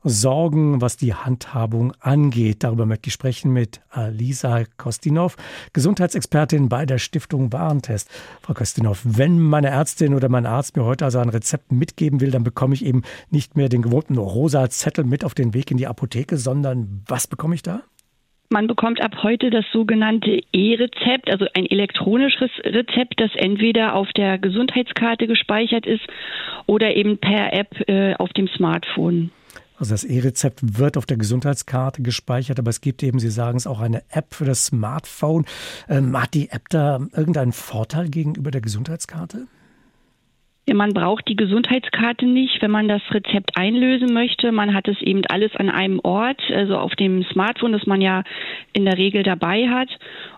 Sorgen, 0.04 0.80
was 0.80 0.96
die 0.96 1.14
Handhabung 1.14 1.92
angeht. 2.00 2.62
Darüber 2.62 2.86
möchte 2.86 3.08
ich 3.08 3.14
sprechen 3.14 3.52
mit 3.52 3.80
Alisa 3.90 4.64
Kostinov, 4.76 5.36
Gesundheitsexpertin 5.72 6.68
bei 6.68 6.86
der 6.86 6.98
Stiftung 6.98 7.52
Warentest. 7.52 8.10
Frau 8.42 8.54
Kostinov, 8.54 9.02
wenn 9.04 9.40
meine 9.40 9.68
Ärztin 9.68 10.14
oder 10.14 10.28
mein 10.28 10.46
Arzt 10.46 10.76
mir 10.76 10.84
heute 10.84 11.04
also 11.04 11.18
ein 11.18 11.28
Rezept 11.28 11.72
mitgeben 11.72 12.20
will, 12.20 12.30
dann 12.30 12.44
bekomme 12.44 12.74
ich 12.74 12.84
eben 12.84 13.02
nicht 13.30 13.56
mehr 13.56 13.68
den 13.68 13.82
gewohnten 13.82 14.18
rosa 14.18 14.70
Zettel 14.70 15.04
mit 15.04 15.24
auf 15.24 15.34
den 15.34 15.54
Weg 15.54 15.70
in 15.70 15.76
die 15.76 15.86
Apotheke, 15.86 16.36
sondern 16.36 17.02
was 17.06 17.26
bekomme 17.26 17.54
ich 17.54 17.62
da? 17.62 17.82
Man 18.50 18.66
bekommt 18.66 19.02
ab 19.02 19.22
heute 19.22 19.50
das 19.50 19.66
sogenannte 19.72 20.40
E-Rezept, 20.52 21.30
also 21.30 21.44
ein 21.54 21.66
elektronisches 21.66 22.50
Rezept, 22.64 23.20
das 23.20 23.30
entweder 23.34 23.94
auf 23.94 24.10
der 24.16 24.38
Gesundheitskarte 24.38 25.26
gespeichert 25.26 25.86
ist 25.86 26.06
oder 26.64 26.96
eben 26.96 27.18
per 27.18 27.52
App 27.52 27.88
äh, 27.88 28.14
auf 28.14 28.32
dem 28.32 28.48
Smartphone. 28.48 29.30
Also 29.78 29.92
das 29.94 30.04
E-Rezept 30.04 30.78
wird 30.78 30.96
auf 30.96 31.06
der 31.06 31.16
Gesundheitskarte 31.16 32.02
gespeichert, 32.02 32.58
aber 32.58 32.70
es 32.70 32.80
gibt 32.80 33.02
eben, 33.02 33.18
Sie 33.18 33.30
sagen 33.30 33.56
es, 33.56 33.66
auch 33.66 33.80
eine 33.80 34.02
App 34.10 34.34
für 34.34 34.44
das 34.44 34.66
Smartphone. 34.66 35.44
Ähm, 35.88 36.20
hat 36.20 36.34
die 36.34 36.50
App 36.50 36.68
da 36.68 37.00
irgendeinen 37.12 37.52
Vorteil 37.52 38.08
gegenüber 38.08 38.50
der 38.50 38.60
Gesundheitskarte? 38.60 39.46
Man 40.74 40.92
braucht 40.92 41.28
die 41.28 41.36
Gesundheitskarte 41.36 42.26
nicht, 42.26 42.60
wenn 42.60 42.70
man 42.70 42.88
das 42.88 43.02
Rezept 43.10 43.56
einlösen 43.56 44.12
möchte. 44.12 44.52
Man 44.52 44.74
hat 44.74 44.86
es 44.88 45.00
eben 45.00 45.22
alles 45.28 45.54
an 45.56 45.70
einem 45.70 46.00
Ort, 46.02 46.40
also 46.52 46.76
auf 46.76 46.94
dem 46.94 47.24
Smartphone, 47.24 47.72
das 47.72 47.86
man 47.86 48.00
ja 48.00 48.22
in 48.72 48.84
der 48.84 48.98
Regel 48.98 49.22
dabei 49.22 49.68
hat. 49.68 49.88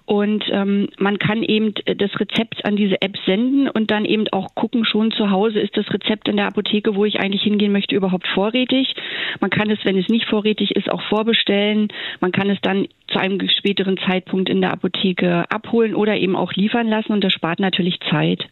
Und 0.07 0.45
ähm, 0.51 0.89
man 0.99 1.19
kann 1.19 1.43
eben 1.43 1.73
das 1.85 2.11
Rezept 2.19 2.65
an 2.65 2.77
diese 2.77 3.01
App 3.01 3.17
senden 3.27 3.69
und 3.69 3.91
dann 3.91 4.05
eben 4.05 4.27
auch 4.33 4.55
gucken, 4.55 4.85
schon 4.85 5.13
zu 5.13 5.31
Hause 5.31 5.61
ist 5.61 5.77
das 5.77 5.89
Rezept 5.93 6.29
in 6.29 6.37
der 6.37 6.47
Apotheke, 6.47 6.97
wo 6.97 7.05
ich 7.05 7.21
eigentlich 7.21 7.43
hingehen 7.43 7.73
möchte, 7.73 7.95
überhaupt 7.95 8.27
vorrätig. 8.29 8.95
Man 9.41 9.51
kann 9.51 9.71
es, 9.71 9.79
wenn 9.85 9.97
es 9.97 10.09
nicht 10.09 10.27
vorrätig 10.27 10.75
ist, 10.75 10.91
auch 10.91 11.03
vorbestellen. 11.03 11.89
Man 12.21 12.33
kann 12.33 12.51
es 12.51 12.59
dann 12.61 12.89
zu 13.09 13.19
einem 13.19 13.49
späteren 13.49 13.99
Zeitpunkt 13.99 14.49
in 14.49 14.61
der 14.61 14.73
Apotheke 14.73 15.45
abholen 15.49 15.95
oder 15.95 16.17
eben 16.17 16.37
auch 16.37 16.53
liefern 16.55 16.89
lassen 16.89 17.13
und 17.13 17.23
das 17.23 17.33
spart 17.33 17.61
natürlich 17.61 17.99
Zeit. 18.11 18.49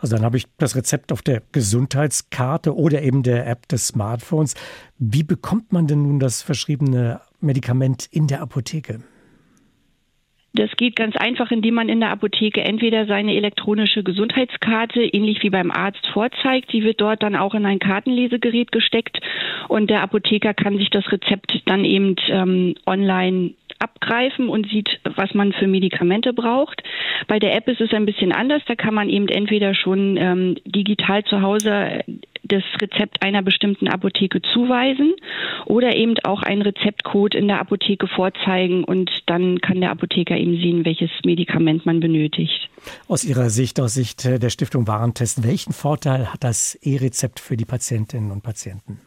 Also 0.00 0.16
dann 0.16 0.24
habe 0.24 0.36
ich 0.36 0.46
das 0.58 0.76
Rezept 0.76 1.12
auf 1.12 1.22
der 1.22 1.42
Gesundheitskarte 1.52 2.76
oder 2.76 3.02
eben 3.02 3.22
der 3.22 3.46
App 3.46 3.68
des 3.68 3.88
Smartphones. 3.88 4.54
Wie 4.98 5.24
bekommt 5.24 5.72
man 5.72 5.86
denn 5.86 6.02
nun 6.02 6.20
das 6.20 6.42
verschriebene 6.42 7.20
Medikament 7.40 8.08
in 8.10 8.28
der 8.28 8.40
Apotheke? 8.40 9.00
Das 10.54 10.70
geht 10.76 10.96
ganz 10.96 11.14
einfach, 11.14 11.50
indem 11.50 11.74
man 11.74 11.88
in 11.88 12.00
der 12.00 12.10
Apotheke 12.10 12.62
entweder 12.62 13.06
seine 13.06 13.34
elektronische 13.34 14.02
Gesundheitskarte 14.02 15.02
ähnlich 15.02 15.42
wie 15.42 15.50
beim 15.50 15.70
Arzt 15.70 16.06
vorzeigt. 16.12 16.70
Sie 16.72 16.82
wird 16.82 17.00
dort 17.00 17.22
dann 17.22 17.36
auch 17.36 17.54
in 17.54 17.66
ein 17.66 17.78
Kartenlesegerät 17.78 18.72
gesteckt 18.72 19.20
und 19.68 19.90
der 19.90 20.02
Apotheker 20.02 20.54
kann 20.54 20.78
sich 20.78 20.90
das 20.90 21.12
Rezept 21.12 21.62
dann 21.66 21.84
eben 21.84 22.16
ähm, 22.28 22.74
online 22.86 23.52
abgreifen 23.78 24.48
und 24.48 24.68
sieht, 24.68 25.00
was 25.16 25.34
man 25.34 25.52
für 25.52 25.66
Medikamente 25.66 26.32
braucht. 26.32 26.82
Bei 27.26 27.38
der 27.38 27.54
App 27.54 27.68
ist 27.68 27.80
es 27.80 27.92
ein 27.92 28.06
bisschen 28.06 28.32
anders. 28.32 28.62
Da 28.66 28.74
kann 28.74 28.94
man 28.94 29.08
eben 29.08 29.28
entweder 29.28 29.74
schon 29.74 30.16
ähm, 30.16 30.56
digital 30.64 31.24
zu 31.24 31.42
Hause 31.42 32.04
das 32.44 32.62
Rezept 32.80 33.22
einer 33.22 33.42
bestimmten 33.42 33.88
Apotheke 33.88 34.40
zuweisen 34.42 35.14
oder 35.66 35.94
eben 35.94 36.14
auch 36.24 36.42
einen 36.42 36.62
Rezeptcode 36.62 37.34
in 37.34 37.46
der 37.46 37.60
Apotheke 37.60 38.08
vorzeigen 38.08 38.84
und 38.84 39.10
dann 39.26 39.60
kann 39.60 39.80
der 39.80 39.90
Apotheker 39.90 40.36
eben 40.36 40.56
sehen, 40.56 40.84
welches 40.84 41.10
Medikament 41.24 41.84
man 41.84 42.00
benötigt. 42.00 42.70
Aus 43.06 43.24
Ihrer 43.24 43.50
Sicht, 43.50 43.80
aus 43.80 43.94
Sicht 43.94 44.24
der 44.24 44.50
Stiftung 44.50 44.86
Warentest, 44.86 45.44
welchen 45.44 45.72
Vorteil 45.72 46.32
hat 46.32 46.42
das 46.44 46.74
E-Rezept 46.76 47.40
für 47.40 47.56
die 47.56 47.64
Patientinnen 47.64 48.30
und 48.30 48.42
Patienten? 48.42 49.00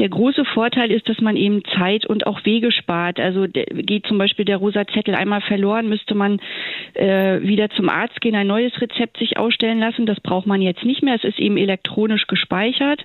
Der 0.00 0.08
große 0.08 0.44
Vorteil 0.44 0.90
ist, 0.90 1.08
dass 1.08 1.20
man 1.20 1.36
eben 1.36 1.62
Zeit 1.78 2.04
und 2.04 2.26
auch 2.26 2.44
Wege 2.44 2.72
spart. 2.72 3.20
Also 3.20 3.46
geht 3.46 4.06
zum 4.06 4.18
Beispiel 4.18 4.44
der 4.44 4.56
rosa 4.56 4.84
Zettel 4.88 5.14
einmal 5.14 5.40
verloren, 5.40 5.88
müsste 5.88 6.16
man 6.16 6.40
äh, 6.94 7.40
wieder 7.42 7.70
zum 7.70 7.88
Arzt 7.88 8.20
gehen, 8.20 8.34
ein 8.34 8.48
neues 8.48 8.72
Rezept 8.80 9.18
sich 9.18 9.38
ausstellen 9.38 9.78
lassen. 9.78 10.04
Das 10.04 10.18
braucht 10.18 10.48
man 10.48 10.62
jetzt 10.62 10.84
nicht 10.84 11.04
mehr. 11.04 11.14
Es 11.14 11.22
ist 11.22 11.38
eben 11.38 11.56
elektronisch 11.56 12.26
gespeichert. 12.26 13.04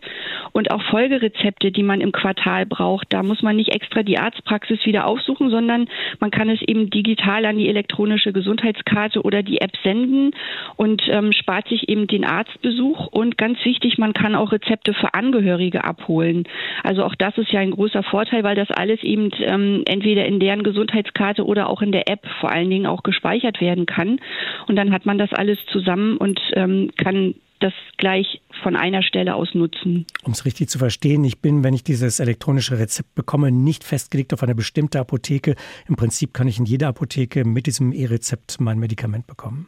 Und 0.52 0.72
auch 0.72 0.82
Folgerezepte, 0.82 1.72
die 1.72 1.84
man 1.84 2.02
im 2.02 2.12
Quartal 2.12 2.66
braucht, 2.66 3.14
da 3.14 3.22
muss 3.22 3.44
man 3.44 3.56
nicht 3.56 3.76
extra 3.76 4.02
die 4.02 4.18
Arztpraxis 4.18 4.84
wieder 4.88 5.06
aufsuchen, 5.06 5.52
sondern 5.52 5.88
man 6.20 6.32
kann 6.32 6.50
es 6.50 6.60
eben 6.64 6.90
digital 6.90 7.46
an 7.46 7.60
die 7.60 7.70
elektronische 7.70 8.34
Gesundheitskarte 8.34 9.22
oder 9.22 9.44
die 9.44 9.62
App 9.62 9.78
senden 9.84 10.32
und 10.76 11.04
ähm, 11.08 11.34
spart 11.34 11.68
sich 11.68 11.88
eben 11.88 12.08
den 12.08 12.26
Arztbesuch. 12.26 13.06
Und 13.08 13.38
ganz 13.38 13.64
wichtig, 13.64 14.00
man 14.00 14.14
kann 14.14 14.34
auch 14.34 14.52
Rezepte 14.52 14.96
für 14.96 15.14
Angehörige 15.14 15.84
abholen. 15.84 16.48
Also 16.84 17.04
auch 17.04 17.16
das 17.16 17.38
ist 17.38 17.52
ja 17.52 17.60
ein 17.60 17.72
großer 17.72 18.04
Vorteil, 18.04 18.44
weil 18.44 18.56
das 18.56 18.72
alles 18.72 19.04
eben 19.04 19.30
ähm, 19.40 19.84
entweder 19.86 20.26
in 20.26 20.40
deren 20.40 20.64
Gesundheitskarte 20.64 21.46
oder 21.46 21.70
auch 21.70 21.82
in 21.82 21.92
der 21.92 22.10
App 22.10 22.26
vor 22.40 22.52
allen 22.52 22.70
Dingen 22.70 22.86
auch 22.86 23.04
gespeichert 23.04 23.62
werden 23.62 23.86
kann. 23.86 24.20
Und 24.68 24.76
dann 24.76 24.92
hat 24.92 25.06
man 25.06 25.18
das 25.18 25.34
alles 25.34 25.58
zusammen 25.72 26.18
und 26.18 26.40
ähm, 26.56 26.92
kann 26.98 27.36
das 27.60 27.74
gleich 27.98 28.42
von 28.64 28.76
einer 28.76 29.04
Stelle 29.04 29.36
aus 29.36 29.54
nutzen. 29.54 30.06
Um 30.24 30.32
es 30.32 30.46
richtig 30.46 30.70
zu 30.70 30.80
verstehen, 30.80 31.24
ich 31.24 31.40
bin, 31.40 31.64
wenn 31.64 31.74
ich 31.74 31.84
dieses 31.84 32.20
elektronische 32.20 32.80
Rezept 32.80 33.16
bekomme, 33.16 33.52
nicht 33.52 33.84
festgelegt 33.84 34.34
auf 34.34 34.44
eine 34.44 34.56
bestimmte 34.56 35.00
Apotheke. 35.00 35.56
Im 35.88 35.96
Prinzip 35.96 36.34
kann 36.34 36.48
ich 36.48 36.58
in 36.60 36.66
jeder 36.66 36.88
Apotheke 36.88 37.46
mit 37.46 37.68
diesem 37.68 37.92
E-Rezept 37.92 38.60
mein 38.60 38.80
Medikament 38.80 39.28
bekommen. 39.28 39.68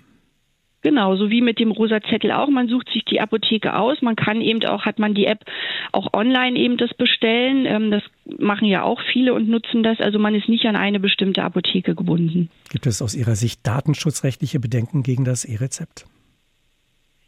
Genau, 0.82 1.16
so 1.16 1.30
wie 1.30 1.42
mit 1.42 1.60
dem 1.60 1.72
rosa 1.72 2.02
Zettel 2.02 2.32
auch. 2.32 2.50
Man 2.50 2.68
sucht 2.68 2.90
sich 2.90 3.06
die 3.06 3.22
Apotheke 3.22 3.76
aus. 3.76 4.02
Man 4.02 4.16
kann 4.16 4.42
eben 4.42 4.64
auch, 4.66 4.86
hat 4.86 4.98
man 4.98 5.14
die 5.14 5.26
App 5.26 5.46
auch 5.92 6.14
online 6.14 6.58
eben 6.58 6.78
das 6.78 6.94
bestellen. 6.94 7.66
Ähm, 7.66 7.92
das 7.92 8.04
machen 8.40 8.68
ja 8.68 8.84
auch 8.84 9.00
viele 9.14 9.34
und 9.34 9.48
nutzen 9.48 9.84
das. 9.84 10.00
Also 10.00 10.18
man 10.18 10.34
ist 10.34 10.50
nicht 10.50 10.66
an 10.66 10.76
eine 10.76 11.00
bestimmte 11.00 11.44
Apotheke 11.44 11.94
gebunden. 11.94 12.50
Gibt 12.70 12.88
es 12.88 13.02
aus 13.02 13.16
Ihrer 13.16 13.36
Sicht 13.36 13.66
datenschutzrechtliche 13.66 14.60
Bedenken 14.60 15.04
gegen 15.04 15.24
das 15.24 15.46
E-Rezept? 15.46 16.06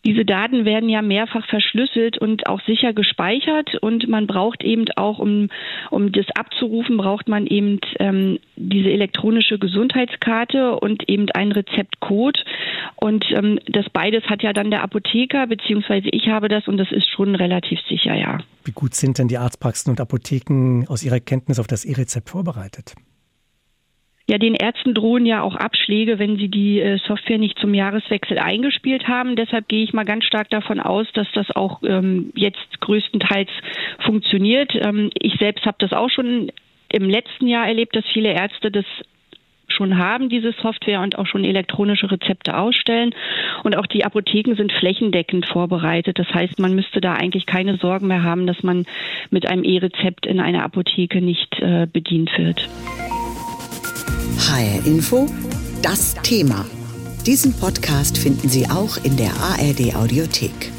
Diese 0.05 0.25
Daten 0.25 0.65
werden 0.65 0.89
ja 0.89 1.01
mehrfach 1.01 1.45
verschlüsselt 1.47 2.17
und 2.17 2.47
auch 2.47 2.61
sicher 2.65 2.91
gespeichert 2.91 3.75
und 3.75 4.09
man 4.09 4.27
braucht 4.27 4.61
eben 4.61 4.85
auch, 4.97 5.17
um, 5.17 5.47
um 5.91 6.11
das 6.11 6.25
abzurufen, 6.35 6.97
braucht 6.97 7.29
man 7.29 7.47
eben 7.47 7.79
ähm, 7.99 8.39
diese 8.57 8.89
elektronische 8.89 9.57
Gesundheitskarte 9.59 10.77
und 10.77 11.07
eben 11.07 11.29
einen 11.31 11.53
Rezeptcode. 11.53 12.43
Und 12.97 13.25
ähm, 13.31 13.59
das 13.67 13.89
beides 13.89 14.25
hat 14.25 14.43
ja 14.43 14.51
dann 14.51 14.71
der 14.71 14.83
Apotheker, 14.83 15.47
beziehungsweise 15.47 16.09
ich 16.09 16.27
habe 16.27 16.49
das 16.49 16.67
und 16.67 16.77
das 16.77 16.91
ist 16.91 17.07
schon 17.09 17.35
relativ 17.35 17.79
sicher, 17.87 18.13
ja. 18.13 18.39
Wie 18.65 18.71
gut 18.71 18.95
sind 18.95 19.19
denn 19.19 19.29
die 19.29 19.37
Arztpraxen 19.37 19.89
und 19.89 20.01
Apotheken 20.01 20.85
aus 20.87 21.03
Ihrer 21.03 21.21
Kenntnis 21.21 21.59
auf 21.59 21.67
das 21.67 21.85
E-Rezept 21.85 22.29
vorbereitet? 22.29 22.95
Ja, 24.29 24.37
den 24.37 24.55
Ärzten 24.55 24.93
drohen 24.93 25.25
ja 25.25 25.41
auch 25.41 25.55
Abschläge, 25.55 26.17
wenn 26.17 26.37
sie 26.37 26.47
die 26.47 26.79
äh, 26.79 26.97
Software 27.05 27.37
nicht 27.37 27.59
zum 27.59 27.73
Jahreswechsel 27.73 28.37
eingespielt 28.37 29.07
haben. 29.09 29.35
Deshalb 29.35 29.67
gehe 29.67 29.83
ich 29.83 29.91
mal 29.91 30.05
ganz 30.05 30.23
stark 30.23 30.49
davon 30.49 30.79
aus, 30.79 31.07
dass 31.13 31.27
das 31.33 31.51
auch 31.51 31.81
ähm, 31.83 32.31
jetzt 32.33 32.79
größtenteils 32.79 33.49
funktioniert. 33.99 34.71
Ähm, 34.75 35.09
ich 35.19 35.35
selbst 35.39 35.65
habe 35.65 35.75
das 35.79 35.91
auch 35.91 36.09
schon 36.09 36.51
im 36.89 37.09
letzten 37.09 37.47
Jahr 37.47 37.67
erlebt, 37.67 37.97
dass 37.97 38.05
viele 38.13 38.31
Ärzte 38.31 38.71
das 38.71 38.85
schon 39.67 39.97
haben, 39.97 40.29
diese 40.29 40.53
Software 40.53 41.01
und 41.01 41.17
auch 41.17 41.27
schon 41.27 41.43
elektronische 41.43 42.09
Rezepte 42.09 42.57
ausstellen. 42.57 43.13
Und 43.63 43.75
auch 43.75 43.87
die 43.87 44.05
Apotheken 44.05 44.55
sind 44.55 44.71
flächendeckend 44.71 45.47
vorbereitet. 45.47 46.17
Das 46.17 46.33
heißt, 46.33 46.59
man 46.59 46.75
müsste 46.75 47.01
da 47.01 47.13
eigentlich 47.13 47.45
keine 47.45 47.75
Sorgen 47.77 48.07
mehr 48.07 48.23
haben, 48.23 48.47
dass 48.47 48.63
man 48.63 48.85
mit 49.31 49.49
einem 49.49 49.65
E-Rezept 49.65 50.25
in 50.25 50.39
einer 50.39 50.63
Apotheke 50.63 51.21
nicht 51.21 51.59
äh, 51.59 51.87
bedient 51.91 52.37
wird. 52.37 52.69
HR 54.37 54.85
Info, 54.85 55.27
das 55.81 56.15
Thema. 56.23 56.65
Diesen 57.25 57.53
Podcast 57.53 58.17
finden 58.17 58.49
Sie 58.49 58.69
auch 58.69 58.97
in 59.03 59.15
der 59.15 59.31
ARD 59.37 59.95
Audiothek. 59.95 60.71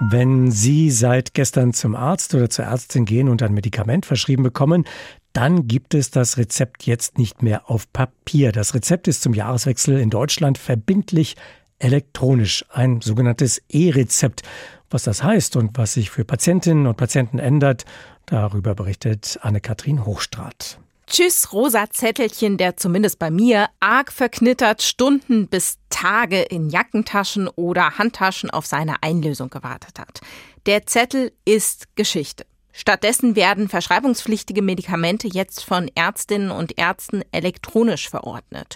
Wenn 0.00 0.50
Sie 0.50 0.90
seit 0.90 1.34
gestern 1.34 1.72
zum 1.72 1.94
Arzt 1.94 2.34
oder 2.34 2.48
zur 2.48 2.64
Ärztin 2.64 3.04
gehen 3.04 3.28
und 3.28 3.42
ein 3.42 3.54
Medikament 3.54 4.06
verschrieben 4.06 4.42
bekommen, 4.42 4.84
dann 5.32 5.68
gibt 5.68 5.94
es 5.94 6.10
das 6.10 6.38
Rezept 6.38 6.84
jetzt 6.86 7.18
nicht 7.18 7.42
mehr 7.42 7.70
auf 7.70 7.92
Papier. 7.92 8.52
Das 8.52 8.74
Rezept 8.74 9.06
ist 9.06 9.22
zum 9.22 9.34
Jahreswechsel 9.34 9.98
in 9.98 10.10
Deutschland 10.10 10.58
verbindlich 10.58 11.36
elektronisch, 11.78 12.64
ein 12.70 13.00
sogenanntes 13.00 13.62
E-Rezept. 13.68 14.42
Was 14.90 15.02
das 15.02 15.22
heißt 15.22 15.56
und 15.56 15.76
was 15.76 15.94
sich 15.94 16.10
für 16.10 16.24
Patientinnen 16.24 16.86
und 16.86 16.96
Patienten 16.96 17.38
ändert, 17.38 17.84
darüber 18.26 18.74
berichtet 18.74 19.38
Anne-Kathrin 19.42 20.04
Hochstrat. 20.06 20.78
Tschüss, 21.14 21.52
rosa 21.52 21.88
Zettelchen, 21.90 22.56
der 22.56 22.76
zumindest 22.76 23.20
bei 23.20 23.30
mir 23.30 23.68
arg 23.78 24.10
verknittert 24.10 24.82
Stunden 24.82 25.46
bis 25.46 25.78
Tage 25.88 26.42
in 26.42 26.70
Jackentaschen 26.70 27.46
oder 27.46 27.98
Handtaschen 27.98 28.50
auf 28.50 28.66
seine 28.66 29.00
Einlösung 29.00 29.48
gewartet 29.48 30.00
hat. 30.00 30.22
Der 30.66 30.86
Zettel 30.86 31.30
ist 31.44 31.94
Geschichte. 31.94 32.46
Stattdessen 32.72 33.36
werden 33.36 33.68
verschreibungspflichtige 33.68 34.60
Medikamente 34.60 35.28
jetzt 35.28 35.64
von 35.64 35.88
Ärztinnen 35.94 36.50
und 36.50 36.78
Ärzten 36.78 37.22
elektronisch 37.30 38.10
verordnet. 38.10 38.74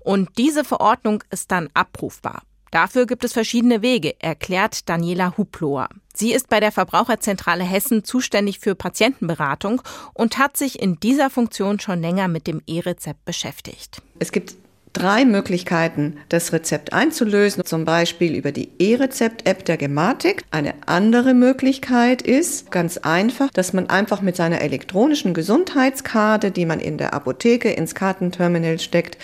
Und 0.00 0.30
diese 0.38 0.64
Verordnung 0.64 1.22
ist 1.28 1.50
dann 1.50 1.68
abrufbar. 1.74 2.44
Dafür 2.74 3.06
gibt 3.06 3.22
es 3.22 3.32
verschiedene 3.32 3.82
Wege, 3.82 4.16
erklärt 4.20 4.88
Daniela 4.88 5.36
Huploer. 5.36 5.88
Sie 6.12 6.32
ist 6.32 6.48
bei 6.48 6.58
der 6.58 6.72
Verbraucherzentrale 6.72 7.62
Hessen 7.62 8.02
zuständig 8.02 8.58
für 8.58 8.74
Patientenberatung 8.74 9.80
und 10.12 10.38
hat 10.38 10.56
sich 10.56 10.82
in 10.82 10.98
dieser 10.98 11.30
Funktion 11.30 11.78
schon 11.78 12.00
länger 12.00 12.26
mit 12.26 12.48
dem 12.48 12.62
E-Rezept 12.66 13.24
beschäftigt. 13.24 14.02
Es 14.18 14.32
gibt 14.32 14.56
drei 14.92 15.24
Möglichkeiten, 15.24 16.16
das 16.30 16.52
Rezept 16.52 16.92
einzulösen, 16.92 17.64
zum 17.64 17.84
Beispiel 17.84 18.34
über 18.34 18.50
die 18.50 18.70
E-Rezept-App 18.80 19.64
der 19.64 19.76
Gematik. 19.76 20.44
Eine 20.50 20.74
andere 20.86 21.32
Möglichkeit 21.32 22.22
ist 22.22 22.72
ganz 22.72 22.98
einfach, 22.98 23.50
dass 23.50 23.72
man 23.72 23.88
einfach 23.88 24.20
mit 24.20 24.34
seiner 24.34 24.62
elektronischen 24.62 25.32
Gesundheitskarte, 25.32 26.50
die 26.50 26.66
man 26.66 26.80
in 26.80 26.98
der 26.98 27.14
Apotheke 27.14 27.70
ins 27.70 27.94
Kartenterminal 27.94 28.80
steckt, 28.80 29.16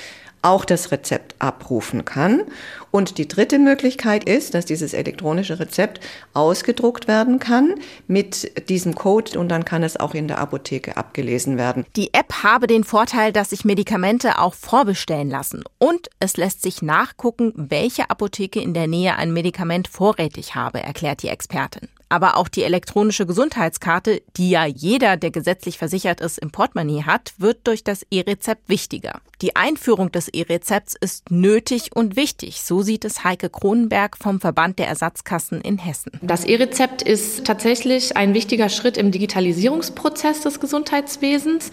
auch 0.42 0.64
das 0.64 0.90
Rezept 0.90 1.34
abrufen 1.38 2.04
kann. 2.04 2.42
Und 2.90 3.18
die 3.18 3.28
dritte 3.28 3.58
Möglichkeit 3.58 4.24
ist, 4.24 4.54
dass 4.54 4.64
dieses 4.64 4.94
elektronische 4.94 5.60
Rezept 5.60 6.00
ausgedruckt 6.34 7.06
werden 7.06 7.38
kann 7.38 7.74
mit 8.08 8.68
diesem 8.68 8.94
Code 8.94 9.38
und 9.38 9.48
dann 9.48 9.64
kann 9.64 9.82
es 9.82 9.96
auch 9.98 10.14
in 10.14 10.26
der 10.26 10.38
Apotheke 10.38 10.96
abgelesen 10.96 11.56
werden. 11.56 11.86
Die 11.94 12.12
App 12.14 12.42
habe 12.42 12.66
den 12.66 12.82
Vorteil, 12.82 13.32
dass 13.32 13.50
sich 13.50 13.64
Medikamente 13.64 14.38
auch 14.38 14.54
vorbestellen 14.54 15.30
lassen 15.30 15.62
und 15.78 16.08
es 16.18 16.36
lässt 16.36 16.62
sich 16.62 16.82
nachgucken, 16.82 17.52
welche 17.54 18.10
Apotheke 18.10 18.60
in 18.60 18.74
der 18.74 18.88
Nähe 18.88 19.16
ein 19.16 19.32
Medikament 19.32 19.86
vorrätig 19.86 20.56
habe, 20.56 20.82
erklärt 20.82 21.22
die 21.22 21.28
Expertin. 21.28 21.88
Aber 22.10 22.36
auch 22.36 22.48
die 22.48 22.64
elektronische 22.64 23.24
Gesundheitskarte, 23.24 24.20
die 24.36 24.50
ja 24.50 24.66
jeder, 24.66 25.16
der 25.16 25.30
gesetzlich 25.30 25.78
versichert 25.78 26.20
ist, 26.20 26.38
im 26.38 26.50
Portemonnaie 26.50 27.04
hat, 27.04 27.32
wird 27.38 27.66
durch 27.68 27.84
das 27.84 28.04
E-Rezept 28.10 28.68
wichtiger. 28.68 29.20
Die 29.42 29.56
Einführung 29.56 30.12
des 30.12 30.28
E-Rezepts 30.28 30.96
ist 31.00 31.30
nötig 31.30 31.90
und 31.94 32.14
wichtig, 32.16 32.60
so 32.62 32.82
sieht 32.82 33.06
es 33.06 33.24
Heike 33.24 33.48
Kronenberg 33.48 34.18
vom 34.18 34.38
Verband 34.38 34.78
der 34.78 34.88
Ersatzkassen 34.88 35.62
in 35.62 35.78
Hessen. 35.78 36.12
Das 36.20 36.44
E-Rezept 36.44 37.00
ist 37.00 37.46
tatsächlich 37.46 38.18
ein 38.18 38.34
wichtiger 38.34 38.68
Schritt 38.68 38.98
im 38.98 39.12
Digitalisierungsprozess 39.12 40.42
des 40.42 40.60
Gesundheitswesens, 40.60 41.70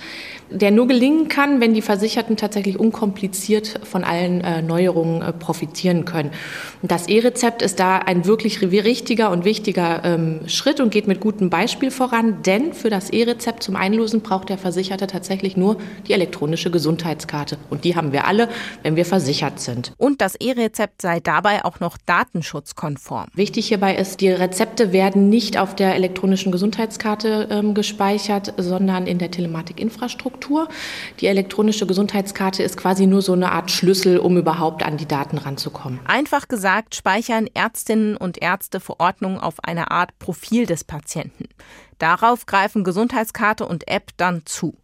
der 0.49 0.71
nur 0.71 0.87
gelingen 0.87 1.27
kann, 1.27 1.59
wenn 1.59 1.73
die 1.73 1.81
Versicherten 1.81 2.37
tatsächlich 2.37 2.79
unkompliziert 2.79 3.81
von 3.83 4.05
allen 4.05 4.41
äh, 4.41 4.61
Neuerungen 4.61 5.21
äh, 5.21 5.33
profitieren 5.33 6.05
können. 6.05 6.31
Das 6.83 7.07
E-Rezept 7.07 7.61
ist 7.61 7.81
da 7.81 7.97
ein 7.97 8.25
wirklich 8.25 8.61
richtiger 8.61 9.29
und 9.29 9.43
wichtiger 9.43 10.05
ähm, 10.27 10.49
Schritt 10.49 10.79
und 10.79 10.89
geht 10.89 11.07
mit 11.07 11.19
gutem 11.19 11.49
Beispiel 11.49 11.91
voran, 11.91 12.41
denn 12.43 12.73
für 12.73 12.89
das 12.89 13.09
E-Rezept 13.09 13.63
zum 13.63 13.75
Einlösen 13.75 14.21
braucht 14.21 14.49
der 14.49 14.57
Versicherte 14.57 15.07
tatsächlich 15.07 15.57
nur 15.57 15.77
die 16.07 16.13
elektronische 16.13 16.71
Gesundheitskarte. 16.71 17.57
Und 17.69 17.83
die 17.83 17.95
haben 17.95 18.11
wir 18.11 18.25
alle, 18.25 18.49
wenn 18.83 18.95
wir 18.95 19.05
versichert 19.05 19.59
sind. 19.59 19.93
Und 19.97 20.21
das 20.21 20.35
E-Rezept 20.35 21.01
sei 21.01 21.19
dabei 21.19 21.65
auch 21.65 21.79
noch 21.79 21.97
datenschutzkonform. 22.05 23.27
Wichtig 23.33 23.67
hierbei 23.67 23.95
ist, 23.95 24.21
die 24.21 24.29
Rezepte 24.29 24.91
werden 24.93 25.29
nicht 25.29 25.57
auf 25.57 25.75
der 25.75 25.95
elektronischen 25.95 26.51
Gesundheitskarte 26.51 27.47
ähm, 27.51 27.73
gespeichert, 27.73 28.53
sondern 28.57 29.07
in 29.07 29.17
der 29.17 29.31
Telematikinfrastruktur. 29.31 30.67
Die 31.19 31.27
elektronische 31.27 31.85
Gesundheitskarte 31.85 32.63
ist 32.63 32.77
quasi 32.77 33.07
nur 33.07 33.21
so 33.21 33.33
eine 33.33 33.51
Art 33.51 33.71
Schlüssel, 33.71 34.17
um 34.17 34.37
überhaupt 34.37 34.83
an 34.83 34.97
die 34.97 35.07
Daten 35.07 35.37
ranzukommen. 35.37 35.99
Einfach 36.05 36.47
gesagt, 36.47 36.95
speichern 36.95 37.47
Ärztinnen 37.53 38.17
und 38.17 38.41
Ärzte 38.41 38.79
Verordnungen 38.79 39.39
auf 39.39 39.63
eine 39.63 39.91
Art 39.91 40.16
Profil 40.19 40.65
des 40.65 40.83
Patienten. 40.83 41.49
Darauf 41.99 42.45
greifen 42.45 42.83
Gesundheitskarte 42.83 43.65
und 43.65 43.87
App 43.87 44.11
dann 44.17 44.45
zu. 44.45 44.77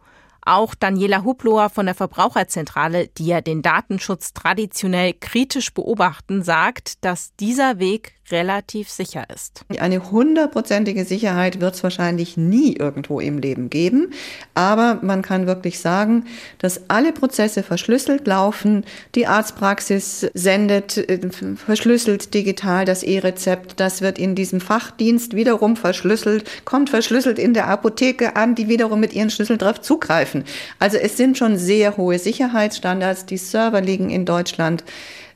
Auch 0.45 0.75
Daniela 0.75 1.23
Hubloer 1.23 1.69
von 1.69 1.85
der 1.85 1.95
Verbraucherzentrale, 1.95 3.07
die 3.07 3.27
ja 3.27 3.41
den 3.41 3.62
Datenschutz 3.62 4.33
traditionell 4.33 5.13
kritisch 5.13 5.73
beobachten, 5.73 6.43
sagt, 6.43 7.03
dass 7.03 7.35
dieser 7.35 7.79
Weg 7.79 8.13
relativ 8.31 8.89
sicher 8.89 9.25
ist. 9.33 9.65
Eine 9.79 10.12
hundertprozentige 10.12 11.05
Sicherheit 11.05 11.59
wird 11.59 11.75
es 11.75 11.83
wahrscheinlich 11.83 12.38
nie 12.38 12.75
irgendwo 12.75 13.19
im 13.19 13.38
Leben 13.38 13.69
geben, 13.69 14.12
aber 14.53 15.00
man 15.01 15.21
kann 15.21 15.45
wirklich 15.45 15.79
sagen, 15.79 16.25
dass 16.57 16.89
alle 16.89 17.12
Prozesse 17.12 17.63
verschlüsselt 17.63 18.25
laufen. 18.25 18.85
Die 19.15 19.27
Arztpraxis 19.27 20.27
sendet 20.33 20.97
äh, 20.97 21.19
verschlüsselt 21.55 22.33
digital 22.33 22.85
das 22.85 23.03
E-Rezept, 23.03 23.79
das 23.79 24.01
wird 24.01 24.18
in 24.18 24.35
diesem 24.35 24.61
Fachdienst 24.61 25.35
wiederum 25.35 25.75
verschlüsselt, 25.75 26.50
kommt 26.65 26.89
verschlüsselt 26.89 27.37
in 27.37 27.53
der 27.53 27.68
Apotheke 27.68 28.35
an, 28.35 28.55
die 28.55 28.68
wiederum 28.68 29.00
mit 29.00 29.13
ihren 29.13 29.29
Schlüsseln 29.29 29.59
darauf 29.59 29.81
zugreifen. 29.81 30.32
Also 30.79 30.98
es 30.98 31.17
sind 31.17 31.37
schon 31.37 31.57
sehr 31.57 31.98
hohe 31.98 32.19
Sicherheitsstandards, 32.19 33.25
die 33.25 33.37
Server 33.37 33.81
liegen 33.81 34.09
in 34.09 34.25
Deutschland. 34.25 34.83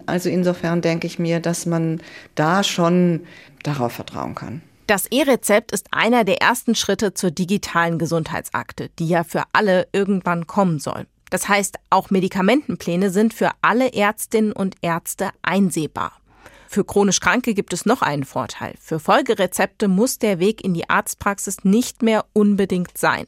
Also 0.05 0.29
insofern 0.29 0.81
denke 0.81 1.07
ich 1.07 1.19
mir, 1.19 1.39
dass 1.39 1.65
man 1.65 2.01
da 2.35 2.63
schon 2.63 3.21
darauf 3.63 3.93
vertrauen 3.93 4.35
kann. 4.35 4.61
Das 4.87 5.07
E-Rezept 5.07 5.73
ist 5.73 5.87
einer 5.91 6.23
der 6.23 6.41
ersten 6.41 6.73
Schritte 6.73 7.13
zur 7.13 7.29
digitalen 7.29 7.99
Gesundheitsakte, 7.99 8.89
die 8.99 9.07
ja 9.07 9.25
für 9.25 9.43
alle 9.51 9.87
irgendwann 9.91 10.47
kommen 10.47 10.79
soll. 10.79 11.05
Das 11.29 11.49
heißt, 11.49 11.75
auch 11.89 12.09
Medikamentenpläne 12.09 13.09
sind 13.09 13.33
für 13.33 13.51
alle 13.61 13.91
Ärztinnen 13.93 14.53
und 14.53 14.75
Ärzte 14.81 15.31
einsehbar. 15.41 16.13
Für 16.69 16.85
chronisch 16.85 17.19
Kranke 17.19 17.53
gibt 17.53 17.73
es 17.73 17.85
noch 17.85 18.01
einen 18.01 18.25
Vorteil. 18.25 18.75
Für 18.79 18.99
Folgerezepte 18.99 19.87
muss 19.87 20.19
der 20.19 20.39
Weg 20.39 20.63
in 20.63 20.73
die 20.73 20.89
Arztpraxis 20.89 21.63
nicht 21.63 22.01
mehr 22.01 22.25
unbedingt 22.33 22.97
sein. 22.97 23.25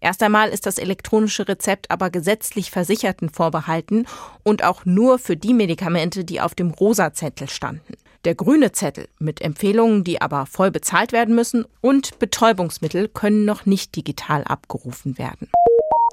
Erst 0.00 0.22
einmal 0.22 0.48
ist 0.48 0.66
das 0.66 0.78
elektronische 0.78 1.46
Rezept 1.46 1.90
aber 1.90 2.10
gesetzlich 2.10 2.70
Versicherten 2.70 3.28
vorbehalten 3.28 4.06
und 4.42 4.64
auch 4.64 4.84
nur 4.86 5.18
für 5.18 5.36
die 5.36 5.52
Medikamente, 5.54 6.24
die 6.24 6.40
auf 6.40 6.54
dem 6.54 6.70
Rosa-Zettel 6.70 7.50
standen. 7.50 7.94
Der 8.24 8.34
grüne 8.34 8.72
Zettel 8.72 9.08
mit 9.18 9.40
Empfehlungen, 9.40 10.04
die 10.04 10.20
aber 10.20 10.46
voll 10.46 10.70
bezahlt 10.70 11.12
werden 11.12 11.34
müssen 11.34 11.64
und 11.80 12.18
Betäubungsmittel 12.18 13.08
können 13.08 13.44
noch 13.44 13.66
nicht 13.66 13.96
digital 13.96 14.44
abgerufen 14.44 15.16
werden. 15.18 15.48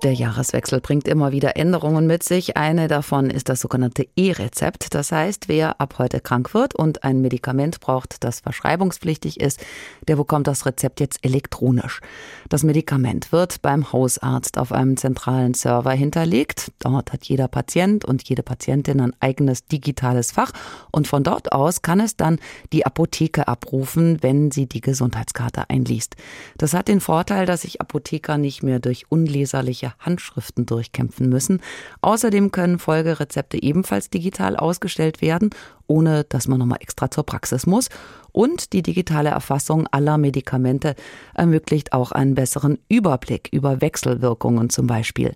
Der 0.03 0.13
Jahreswechsel 0.13 0.79
bringt 0.79 1.07
immer 1.07 1.31
wieder 1.31 1.57
Änderungen 1.57 2.05
mit 2.05 2.21
sich. 2.21 2.55
Eine 2.55 2.87
davon 2.87 3.31
ist 3.31 3.49
das 3.49 3.61
sogenannte 3.61 4.07
E-Rezept. 4.15 4.93
Das 4.93 5.11
heißt, 5.11 5.47
wer 5.47 5.81
ab 5.81 5.95
heute 5.97 6.19
krank 6.19 6.53
wird 6.53 6.75
und 6.75 7.03
ein 7.03 7.19
Medikament 7.19 7.79
braucht, 7.79 8.23
das 8.23 8.41
verschreibungspflichtig 8.41 9.39
ist, 9.39 9.59
der 10.07 10.15
bekommt 10.15 10.45
das 10.45 10.67
Rezept 10.67 10.99
jetzt 10.99 11.25
elektronisch. 11.25 12.01
Das 12.47 12.61
Medikament 12.61 13.31
wird 13.31 13.63
beim 13.63 13.91
Hausarzt 13.91 14.59
auf 14.59 14.71
einem 14.71 14.97
zentralen 14.97 15.55
Server 15.55 15.93
hinterlegt. 15.93 16.71
Dort 16.77 17.11
hat 17.11 17.23
jeder 17.23 17.47
Patient 17.47 18.05
und 18.05 18.29
jede 18.29 18.43
Patientin 18.43 19.01
ein 19.01 19.15
eigenes 19.19 19.65
digitales 19.65 20.31
Fach 20.31 20.51
und 20.91 21.07
von 21.07 21.23
dort 21.23 21.53
aus 21.53 21.81
kann 21.81 22.01
es 22.01 22.15
dann 22.15 22.37
die 22.71 22.85
Apotheke 22.85 23.47
abrufen, 23.47 24.21
wenn 24.21 24.51
sie 24.51 24.67
die 24.67 24.81
Gesundheitskarte 24.81 25.71
einliest. 25.71 26.17
Das 26.59 26.75
hat 26.75 26.87
den 26.87 27.01
Vorteil, 27.01 27.47
dass 27.47 27.63
sich 27.63 27.81
Apotheker 27.81 28.37
nicht 28.37 28.61
mehr 28.61 28.79
durch 28.79 29.05
unleserliche 29.09 29.86
irgendwelche 29.87 29.93
Handschriften 29.99 30.65
durchkämpfen 30.65 31.29
müssen. 31.29 31.61
Außerdem 32.01 32.51
können 32.51 32.79
Folgerezepte 32.79 33.61
ebenfalls 33.61 34.09
digital 34.09 34.55
ausgestellt 34.55 35.21
werden, 35.21 35.49
ohne 35.87 36.23
dass 36.23 36.47
man 36.47 36.59
nochmal 36.59 36.79
extra 36.81 37.09
zur 37.09 37.25
Praxis 37.25 37.65
muss 37.65 37.89
und 38.37 38.73
die 38.73 38.83
digitale 38.83 39.29
Erfassung 39.29 39.87
aller 39.87 40.19
Medikamente 40.19 40.93
ermöglicht 41.33 41.91
auch 41.91 42.11
einen 42.11 42.35
besseren 42.35 42.77
Überblick 42.87 43.49
über 43.51 43.81
Wechselwirkungen 43.81 44.69
zum 44.69 44.85
Beispiel. 44.85 45.33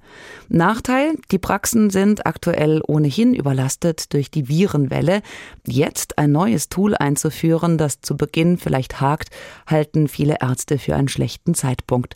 Nachteil, 0.50 1.16
die 1.32 1.40
Praxen 1.40 1.90
sind 1.90 2.28
aktuell 2.28 2.80
ohnehin 2.86 3.34
überlastet 3.34 4.14
durch 4.14 4.30
die 4.30 4.48
Virenwelle. 4.48 5.24
Jetzt 5.66 6.20
ein 6.20 6.32
neues 6.32 6.70
Tool 6.70 6.94
einzuführen, 6.94 7.80
das 7.80 8.02
zu 8.02 8.16
Beginn 8.16 8.60
vielleicht 8.60 9.02
hakt, 9.02 9.30
halten 9.66 10.08
viele 10.08 10.38
Ärzte 10.40 10.78
für 10.78 10.96
einen 10.96 11.08
schlechten 11.08 11.56
Zeitpunkt. 11.56 12.14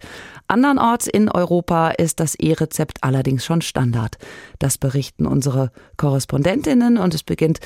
Andernorts 0.47 1.07
in 1.07 1.29
Europa 1.29 1.89
ist 1.89 2.19
das 2.19 2.35
E-Rezept 2.35 3.03
allerdings 3.03 3.43
schon 3.43 3.61
Standard. 3.61 4.19
Das 4.59 4.77
berichten 4.77 5.25
unsere 5.25 5.71
Korrespondentinnen 5.97 6.99
und 6.99 7.15
es 7.15 7.23
beginnt 7.23 7.59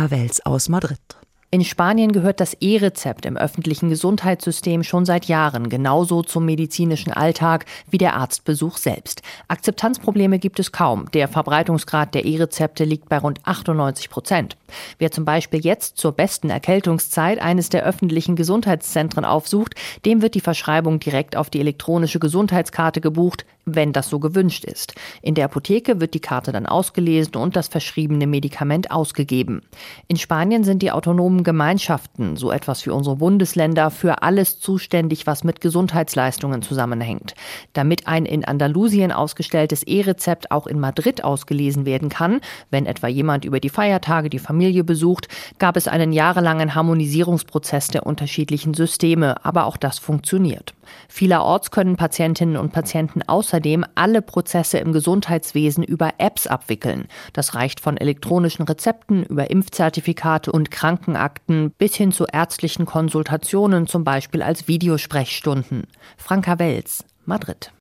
Franka 0.00 0.16
Wels 0.16 0.40
aus 0.46 0.70
Madrid. 0.70 1.19
In 1.52 1.64
Spanien 1.64 2.12
gehört 2.12 2.38
das 2.38 2.54
E-Rezept 2.60 3.26
im 3.26 3.36
öffentlichen 3.36 3.88
Gesundheitssystem 3.88 4.84
schon 4.84 5.04
seit 5.04 5.24
Jahren 5.24 5.68
genauso 5.68 6.22
zum 6.22 6.44
medizinischen 6.44 7.12
Alltag 7.12 7.66
wie 7.90 7.98
der 7.98 8.14
Arztbesuch 8.14 8.76
selbst. 8.76 9.22
Akzeptanzprobleme 9.48 10.38
gibt 10.38 10.60
es 10.60 10.70
kaum. 10.70 11.10
Der 11.10 11.26
Verbreitungsgrad 11.26 12.14
der 12.14 12.24
E-Rezepte 12.24 12.84
liegt 12.84 13.08
bei 13.08 13.18
rund 13.18 13.40
98 13.42 14.10
Prozent. 14.10 14.56
Wer 15.00 15.10
zum 15.10 15.24
Beispiel 15.24 15.58
jetzt 15.58 15.98
zur 15.98 16.12
besten 16.12 16.50
Erkältungszeit 16.50 17.40
eines 17.40 17.68
der 17.68 17.84
öffentlichen 17.84 18.36
Gesundheitszentren 18.36 19.24
aufsucht, 19.24 19.74
dem 20.04 20.22
wird 20.22 20.36
die 20.36 20.40
Verschreibung 20.40 21.00
direkt 21.00 21.34
auf 21.34 21.50
die 21.50 21.58
elektronische 21.58 22.20
Gesundheitskarte 22.20 23.00
gebucht, 23.00 23.44
wenn 23.64 23.92
das 23.92 24.08
so 24.08 24.18
gewünscht 24.18 24.64
ist. 24.64 24.94
In 25.22 25.34
der 25.34 25.46
Apotheke 25.46 26.00
wird 26.00 26.14
die 26.14 26.20
Karte 26.20 26.52
dann 26.52 26.66
ausgelesen 26.66 27.36
und 27.36 27.56
das 27.56 27.68
verschriebene 27.68 28.26
Medikament 28.26 28.90
ausgegeben. 28.90 29.62
In 30.08 30.16
Spanien 30.16 30.64
sind 30.64 30.82
die 30.82 30.92
autonomen 30.92 31.39
haben 31.40 31.44
Gemeinschaften, 31.44 32.36
so 32.36 32.52
etwas 32.52 32.84
wie 32.84 32.90
unsere 32.90 33.16
Bundesländer, 33.16 33.90
für 33.90 34.22
alles 34.22 34.60
zuständig, 34.60 35.26
was 35.26 35.42
mit 35.42 35.60
Gesundheitsleistungen 35.60 36.60
zusammenhängt. 36.60 37.34
Damit 37.72 38.06
ein 38.06 38.26
in 38.26 38.44
Andalusien 38.44 39.10
ausgestelltes 39.10 39.82
E-Rezept 39.84 40.50
auch 40.50 40.66
in 40.66 40.78
Madrid 40.78 41.24
ausgelesen 41.24 41.86
werden 41.86 42.10
kann, 42.10 42.40
wenn 42.70 42.84
etwa 42.86 43.08
jemand 43.08 43.44
über 43.44 43.58
die 43.58 43.70
Feiertage 43.70 44.28
die 44.28 44.38
Familie 44.38 44.84
besucht, 44.84 45.28
gab 45.58 45.76
es 45.76 45.88
einen 45.88 46.12
jahrelangen 46.12 46.74
Harmonisierungsprozess 46.74 47.88
der 47.88 48.06
unterschiedlichen 48.06 48.74
Systeme, 48.74 49.42
aber 49.44 49.64
auch 49.64 49.78
das 49.78 49.98
funktioniert. 49.98 50.74
Vielerorts 51.08 51.70
können 51.70 51.96
Patientinnen 51.96 52.56
und 52.56 52.72
Patienten 52.72 53.22
außerdem 53.26 53.84
alle 53.94 54.22
Prozesse 54.22 54.78
im 54.78 54.92
Gesundheitswesen 54.92 55.84
über 55.84 56.14
Apps 56.18 56.46
abwickeln. 56.46 57.06
Das 57.32 57.54
reicht 57.54 57.80
von 57.80 57.96
elektronischen 57.96 58.64
Rezepten 58.64 59.24
über 59.24 59.50
Impfzertifikate 59.50 60.52
und 60.52 60.70
Krankenakten 60.70 61.72
bis 61.78 61.94
hin 61.94 62.12
zu 62.12 62.26
ärztlichen 62.26 62.86
Konsultationen, 62.86 63.86
zum 63.86 64.04
Beispiel 64.04 64.42
als 64.42 64.68
Videosprechstunden. 64.68 65.84
Franka 66.16 66.58
Wels, 66.58 67.04
Madrid. 67.24 67.72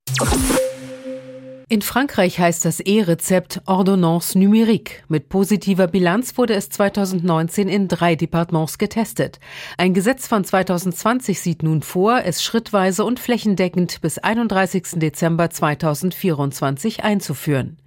In 1.71 1.83
Frankreich 1.83 2.39
heißt 2.39 2.65
das 2.65 2.79
E-Rezept 2.79 3.61
Ordonnance 3.67 4.35
numérique. 4.35 5.03
Mit 5.07 5.29
positiver 5.29 5.85
Bilanz 5.85 6.35
wurde 6.35 6.55
es 6.55 6.69
2019 6.69 7.69
in 7.69 7.87
drei 7.87 8.15
Departements 8.15 8.79
getestet. 8.79 9.39
Ein 9.77 9.93
Gesetz 9.93 10.27
von 10.27 10.43
2020 10.43 11.39
sieht 11.39 11.61
nun 11.61 11.83
vor, 11.83 12.21
es 12.25 12.43
schrittweise 12.43 13.05
und 13.05 13.19
flächendeckend 13.19 14.01
bis 14.01 14.17
31. 14.17 14.93
Dezember 14.95 15.51
2024 15.51 17.03
einzuführen. 17.03 17.77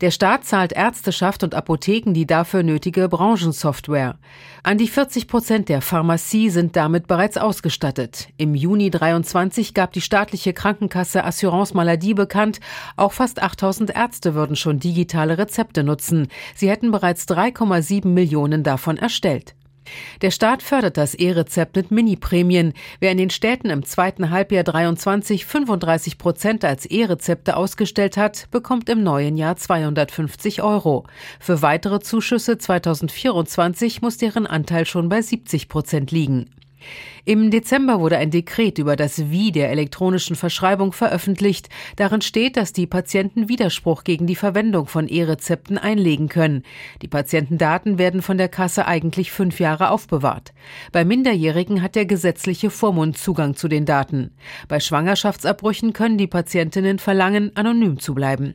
Der 0.00 0.10
Staat 0.10 0.44
zahlt 0.44 0.72
Ärzteschaft 0.72 1.42
und 1.42 1.54
Apotheken 1.54 2.12
die 2.12 2.26
dafür 2.26 2.62
nötige 2.62 3.08
Branchensoftware. 3.08 4.18
An 4.62 4.78
die 4.78 4.88
40 4.88 5.26
Prozent 5.26 5.68
der 5.68 5.80
Pharmazie 5.80 6.50
sind 6.50 6.76
damit 6.76 7.06
bereits 7.06 7.38
ausgestattet. 7.38 8.28
Im 8.36 8.54
Juni 8.54 8.90
23 8.90 9.74
gab 9.74 9.92
die 9.92 10.00
staatliche 10.00 10.52
Krankenkasse 10.52 11.24
Assurance 11.24 11.74
Maladie 11.74 12.14
bekannt, 12.14 12.60
auch 12.96 13.12
fast 13.12 13.42
8000 13.42 13.96
Ärzte 13.96 14.34
würden 14.34 14.56
schon 14.56 14.78
digitale 14.78 15.38
Rezepte 15.38 15.82
nutzen. 15.82 16.28
Sie 16.54 16.68
hätten 16.68 16.90
bereits 16.90 17.26
3,7 17.26 18.06
Millionen 18.06 18.62
davon 18.62 18.98
erstellt. 18.98 19.54
Der 20.22 20.30
Staat 20.30 20.62
fördert 20.62 20.96
das 20.96 21.14
E-Rezept 21.14 21.76
mit 21.76 21.90
Mini-Prämien. 21.90 22.74
Wer 23.00 23.12
in 23.12 23.18
den 23.18 23.30
Städten 23.30 23.70
im 23.70 23.84
zweiten 23.84 24.30
Halbjahr 24.30 24.64
23 24.64 25.46
35 25.46 26.18
Prozent 26.18 26.64
als 26.64 26.86
E-Rezepte 26.86 27.56
ausgestellt 27.56 28.16
hat, 28.16 28.50
bekommt 28.50 28.88
im 28.88 29.02
neuen 29.02 29.36
Jahr 29.36 29.56
250 29.56 30.62
Euro. 30.62 31.04
Für 31.38 31.62
weitere 31.62 32.00
Zuschüsse 32.00 32.58
2024 32.58 34.02
muss 34.02 34.16
deren 34.16 34.46
Anteil 34.46 34.84
schon 34.86 35.08
bei 35.08 35.22
70 35.22 35.68
Prozent 35.68 36.10
liegen. 36.10 36.50
Im 37.24 37.50
Dezember 37.50 38.00
wurde 38.00 38.16
ein 38.16 38.30
Dekret 38.30 38.78
über 38.78 38.96
das 38.96 39.30
Wie 39.30 39.52
der 39.52 39.70
elektronischen 39.70 40.36
Verschreibung 40.36 40.92
veröffentlicht. 40.92 41.68
Darin 41.96 42.20
steht, 42.20 42.56
dass 42.56 42.72
die 42.72 42.86
Patienten 42.86 43.48
Widerspruch 43.48 44.04
gegen 44.04 44.26
die 44.26 44.36
Verwendung 44.36 44.86
von 44.86 45.08
E-Rezepten 45.08 45.78
einlegen 45.78 46.28
können. 46.28 46.62
Die 47.02 47.08
Patientendaten 47.08 47.98
werden 47.98 48.22
von 48.22 48.38
der 48.38 48.48
Kasse 48.48 48.86
eigentlich 48.86 49.32
fünf 49.32 49.60
Jahre 49.60 49.90
aufbewahrt. 49.90 50.52
Bei 50.92 51.04
Minderjährigen 51.04 51.82
hat 51.82 51.94
der 51.94 52.06
gesetzliche 52.06 52.70
Vormund 52.70 53.18
Zugang 53.18 53.54
zu 53.54 53.68
den 53.68 53.84
Daten. 53.84 54.32
Bei 54.68 54.80
Schwangerschaftsabbrüchen 54.80 55.92
können 55.92 56.18
die 56.18 56.26
Patientinnen 56.26 56.98
verlangen, 56.98 57.54
anonym 57.56 57.98
zu 57.98 58.14
bleiben. 58.14 58.54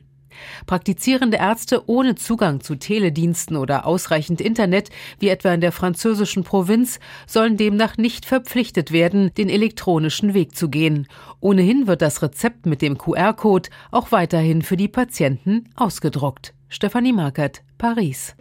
Praktizierende 0.66 1.38
Ärzte 1.38 1.88
ohne 1.88 2.14
Zugang 2.14 2.60
zu 2.60 2.76
Telediensten 2.76 3.56
oder 3.56 3.86
ausreichend 3.86 4.40
Internet, 4.40 4.90
wie 5.18 5.28
etwa 5.28 5.52
in 5.52 5.60
der 5.60 5.72
französischen 5.72 6.44
Provinz, 6.44 7.00
sollen 7.26 7.56
demnach 7.56 7.96
nicht 7.96 8.26
verpflichtet 8.26 8.92
werden, 8.92 9.32
den 9.34 9.48
elektronischen 9.48 10.34
Weg 10.34 10.56
zu 10.56 10.68
gehen. 10.68 11.06
Ohnehin 11.40 11.86
wird 11.86 12.02
das 12.02 12.22
Rezept 12.22 12.66
mit 12.66 12.82
dem 12.82 12.98
QR-Code 12.98 13.70
auch 13.90 14.12
weiterhin 14.12 14.62
für 14.62 14.76
die 14.76 14.88
Patienten 14.88 15.68
ausgedruckt. 15.76 16.54
Stefanie 16.68 17.12
Markert, 17.12 17.62
Paris. 17.78 18.34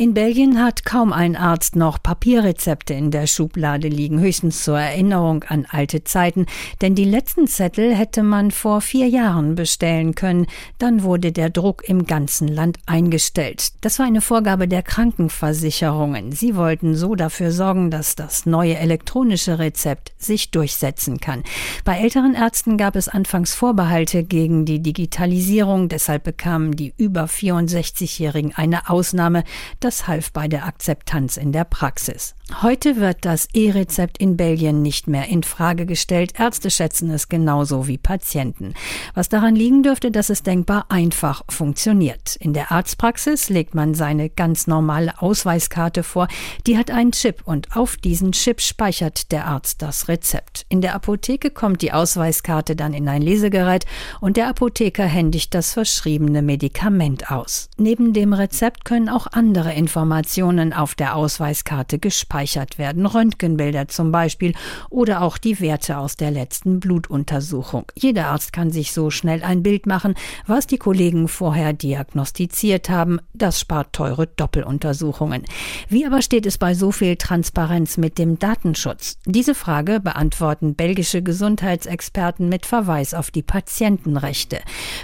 In 0.00 0.14
Belgien 0.14 0.58
hat 0.58 0.86
kaum 0.86 1.12
ein 1.12 1.36
Arzt 1.36 1.76
noch 1.76 2.02
Papierrezepte 2.02 2.94
in 2.94 3.10
der 3.10 3.26
Schublade 3.26 3.88
liegen, 3.88 4.18
höchstens 4.18 4.64
zur 4.64 4.78
Erinnerung 4.78 5.44
an 5.44 5.66
alte 5.68 6.04
Zeiten, 6.04 6.46
denn 6.80 6.94
die 6.94 7.04
letzten 7.04 7.46
Zettel 7.46 7.94
hätte 7.94 8.22
man 8.22 8.50
vor 8.50 8.80
vier 8.80 9.08
Jahren 9.08 9.56
bestellen 9.56 10.14
können, 10.14 10.46
dann 10.78 11.02
wurde 11.02 11.32
der 11.32 11.50
Druck 11.50 11.86
im 11.86 12.06
ganzen 12.06 12.48
Land 12.48 12.78
eingestellt. 12.86 13.72
Das 13.82 13.98
war 13.98 14.06
eine 14.06 14.22
Vorgabe 14.22 14.68
der 14.68 14.82
Krankenversicherungen. 14.82 16.32
Sie 16.32 16.56
wollten 16.56 16.94
so 16.94 17.14
dafür 17.14 17.52
sorgen, 17.52 17.90
dass 17.90 18.16
das 18.16 18.46
neue 18.46 18.78
elektronische 18.78 19.58
Rezept 19.58 20.12
sich 20.16 20.50
durchsetzen 20.50 21.20
kann. 21.20 21.42
Bei 21.84 21.98
älteren 21.98 22.32
Ärzten 22.32 22.78
gab 22.78 22.96
es 22.96 23.08
anfangs 23.08 23.52
Vorbehalte 23.52 24.24
gegen 24.24 24.64
die 24.64 24.80
Digitalisierung, 24.80 25.90
deshalb 25.90 26.24
bekamen 26.24 26.74
die 26.74 26.94
über 26.96 27.26
64-Jährigen 27.26 28.54
eine 28.54 28.88
Ausnahme. 28.88 29.44
Das 29.90 30.06
half 30.06 30.30
bei 30.30 30.46
der 30.46 30.66
Akzeptanz 30.66 31.36
in 31.36 31.50
der 31.50 31.64
Praxis. 31.64 32.36
Heute 32.62 32.96
wird 32.96 33.24
das 33.24 33.48
E-Rezept 33.54 34.18
in 34.18 34.36
Belgien 34.36 34.82
nicht 34.82 35.06
mehr 35.06 35.28
in 35.28 35.42
Frage 35.42 35.86
gestellt. 35.86 36.34
Ärzte 36.38 36.70
schätzen 36.70 37.10
es 37.10 37.28
genauso 37.28 37.86
wie 37.86 37.96
Patienten. 37.96 38.74
Was 39.14 39.28
daran 39.28 39.56
liegen 39.56 39.82
dürfte, 39.82 40.10
dass 40.10 40.30
es 40.30 40.42
denkbar 40.42 40.86
einfach 40.90 41.42
funktioniert. 41.48 42.36
In 42.36 42.52
der 42.52 42.70
Arztpraxis 42.70 43.48
legt 43.48 43.74
man 43.74 43.94
seine 43.94 44.30
ganz 44.30 44.66
normale 44.66 45.20
Ausweiskarte 45.22 46.02
vor. 46.02 46.28
Die 46.66 46.76
hat 46.76 46.90
einen 46.90 47.12
Chip 47.12 47.42
und 47.44 47.76
auf 47.76 47.96
diesen 47.96 48.32
Chip 48.32 48.60
speichert 48.60 49.32
der 49.32 49.46
Arzt 49.46 49.82
das 49.82 50.08
Rezept. 50.08 50.66
In 50.68 50.80
der 50.80 50.94
Apotheke 50.94 51.50
kommt 51.50 51.82
die 51.82 51.92
Ausweiskarte 51.92 52.76
dann 52.76 52.94
in 52.94 53.08
ein 53.08 53.22
Lesegerät 53.22 53.86
und 54.20 54.36
der 54.36 54.48
Apotheker 54.48 55.06
händigt 55.06 55.54
das 55.54 55.72
verschriebene 55.72 56.42
Medikament 56.42 57.30
aus. 57.30 57.70
Neben 57.76 58.12
dem 58.12 58.32
Rezept 58.32 58.84
können 58.84 59.08
auch 59.08 59.28
andere 59.28 59.72
Informationen 59.80 60.74
auf 60.74 60.94
der 60.94 61.16
Ausweiskarte 61.16 61.98
gespeichert 61.98 62.76
werden, 62.76 63.06
Röntgenbilder 63.06 63.88
zum 63.88 64.12
Beispiel 64.12 64.52
oder 64.90 65.22
auch 65.22 65.38
die 65.38 65.58
Werte 65.58 65.96
aus 65.96 66.16
der 66.16 66.30
letzten 66.30 66.80
Blutuntersuchung. 66.80 67.86
Jeder 67.96 68.26
Arzt 68.26 68.52
kann 68.52 68.70
sich 68.70 68.92
so 68.92 69.08
schnell 69.08 69.42
ein 69.42 69.62
Bild 69.62 69.86
machen, 69.86 70.16
was 70.46 70.66
die 70.66 70.76
Kollegen 70.76 71.28
vorher 71.28 71.72
diagnostiziert 71.72 72.90
haben. 72.90 73.20
Das 73.32 73.58
spart 73.58 73.94
teure 73.94 74.26
Doppeluntersuchungen. 74.26 75.44
Wie 75.88 76.04
aber 76.04 76.20
steht 76.20 76.44
es 76.44 76.58
bei 76.58 76.74
so 76.74 76.92
viel 76.92 77.16
Transparenz 77.16 77.96
mit 77.96 78.18
dem 78.18 78.38
Datenschutz? 78.38 79.16
Diese 79.24 79.54
Frage 79.54 79.98
beantworten 79.98 80.74
belgische 80.74 81.22
Gesundheitsexperten 81.22 82.50
mit 82.50 82.66
Verweis 82.66 83.14
auf 83.14 83.30
die 83.30 83.42
Patientenrechte. 83.42 84.60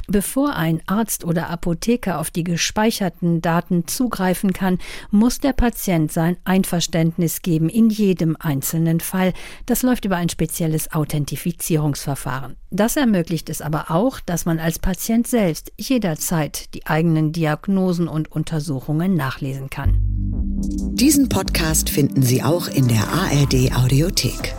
Bevor 0.06 0.54
ein 0.54 0.82
Arzt 0.84 1.24
oder 1.24 1.48
Apotheker 1.48 2.20
auf 2.20 2.30
die 2.30 2.44
gespeicherten 2.44 3.40
Daten 3.40 3.86
zugreifen 3.86 4.52
kann, 4.52 4.65
kann, 4.66 4.78
muss 5.10 5.38
der 5.38 5.52
Patient 5.52 6.10
sein 6.10 6.36
Einverständnis 6.44 7.42
geben 7.42 7.68
in 7.68 7.88
jedem 7.90 8.36
einzelnen 8.38 9.00
Fall. 9.00 9.32
Das 9.66 9.82
läuft 9.82 10.04
über 10.04 10.16
ein 10.16 10.28
spezielles 10.28 10.92
Authentifizierungsverfahren. 10.92 12.56
Das 12.70 12.96
ermöglicht 12.96 13.48
es 13.48 13.62
aber 13.62 13.90
auch, 13.90 14.18
dass 14.20 14.44
man 14.44 14.58
als 14.58 14.78
Patient 14.78 15.26
selbst 15.26 15.72
jederzeit 15.78 16.74
die 16.74 16.86
eigenen 16.86 17.32
Diagnosen 17.32 18.08
und 18.08 18.30
Untersuchungen 18.30 19.14
nachlesen 19.14 19.70
kann. 19.70 19.98
Diesen 20.94 21.28
Podcast 21.28 21.90
finden 21.90 22.22
Sie 22.22 22.42
auch 22.42 22.66
in 22.68 22.88
der 22.88 23.06
ARD 23.08 23.72
Audiothek. 23.76 24.54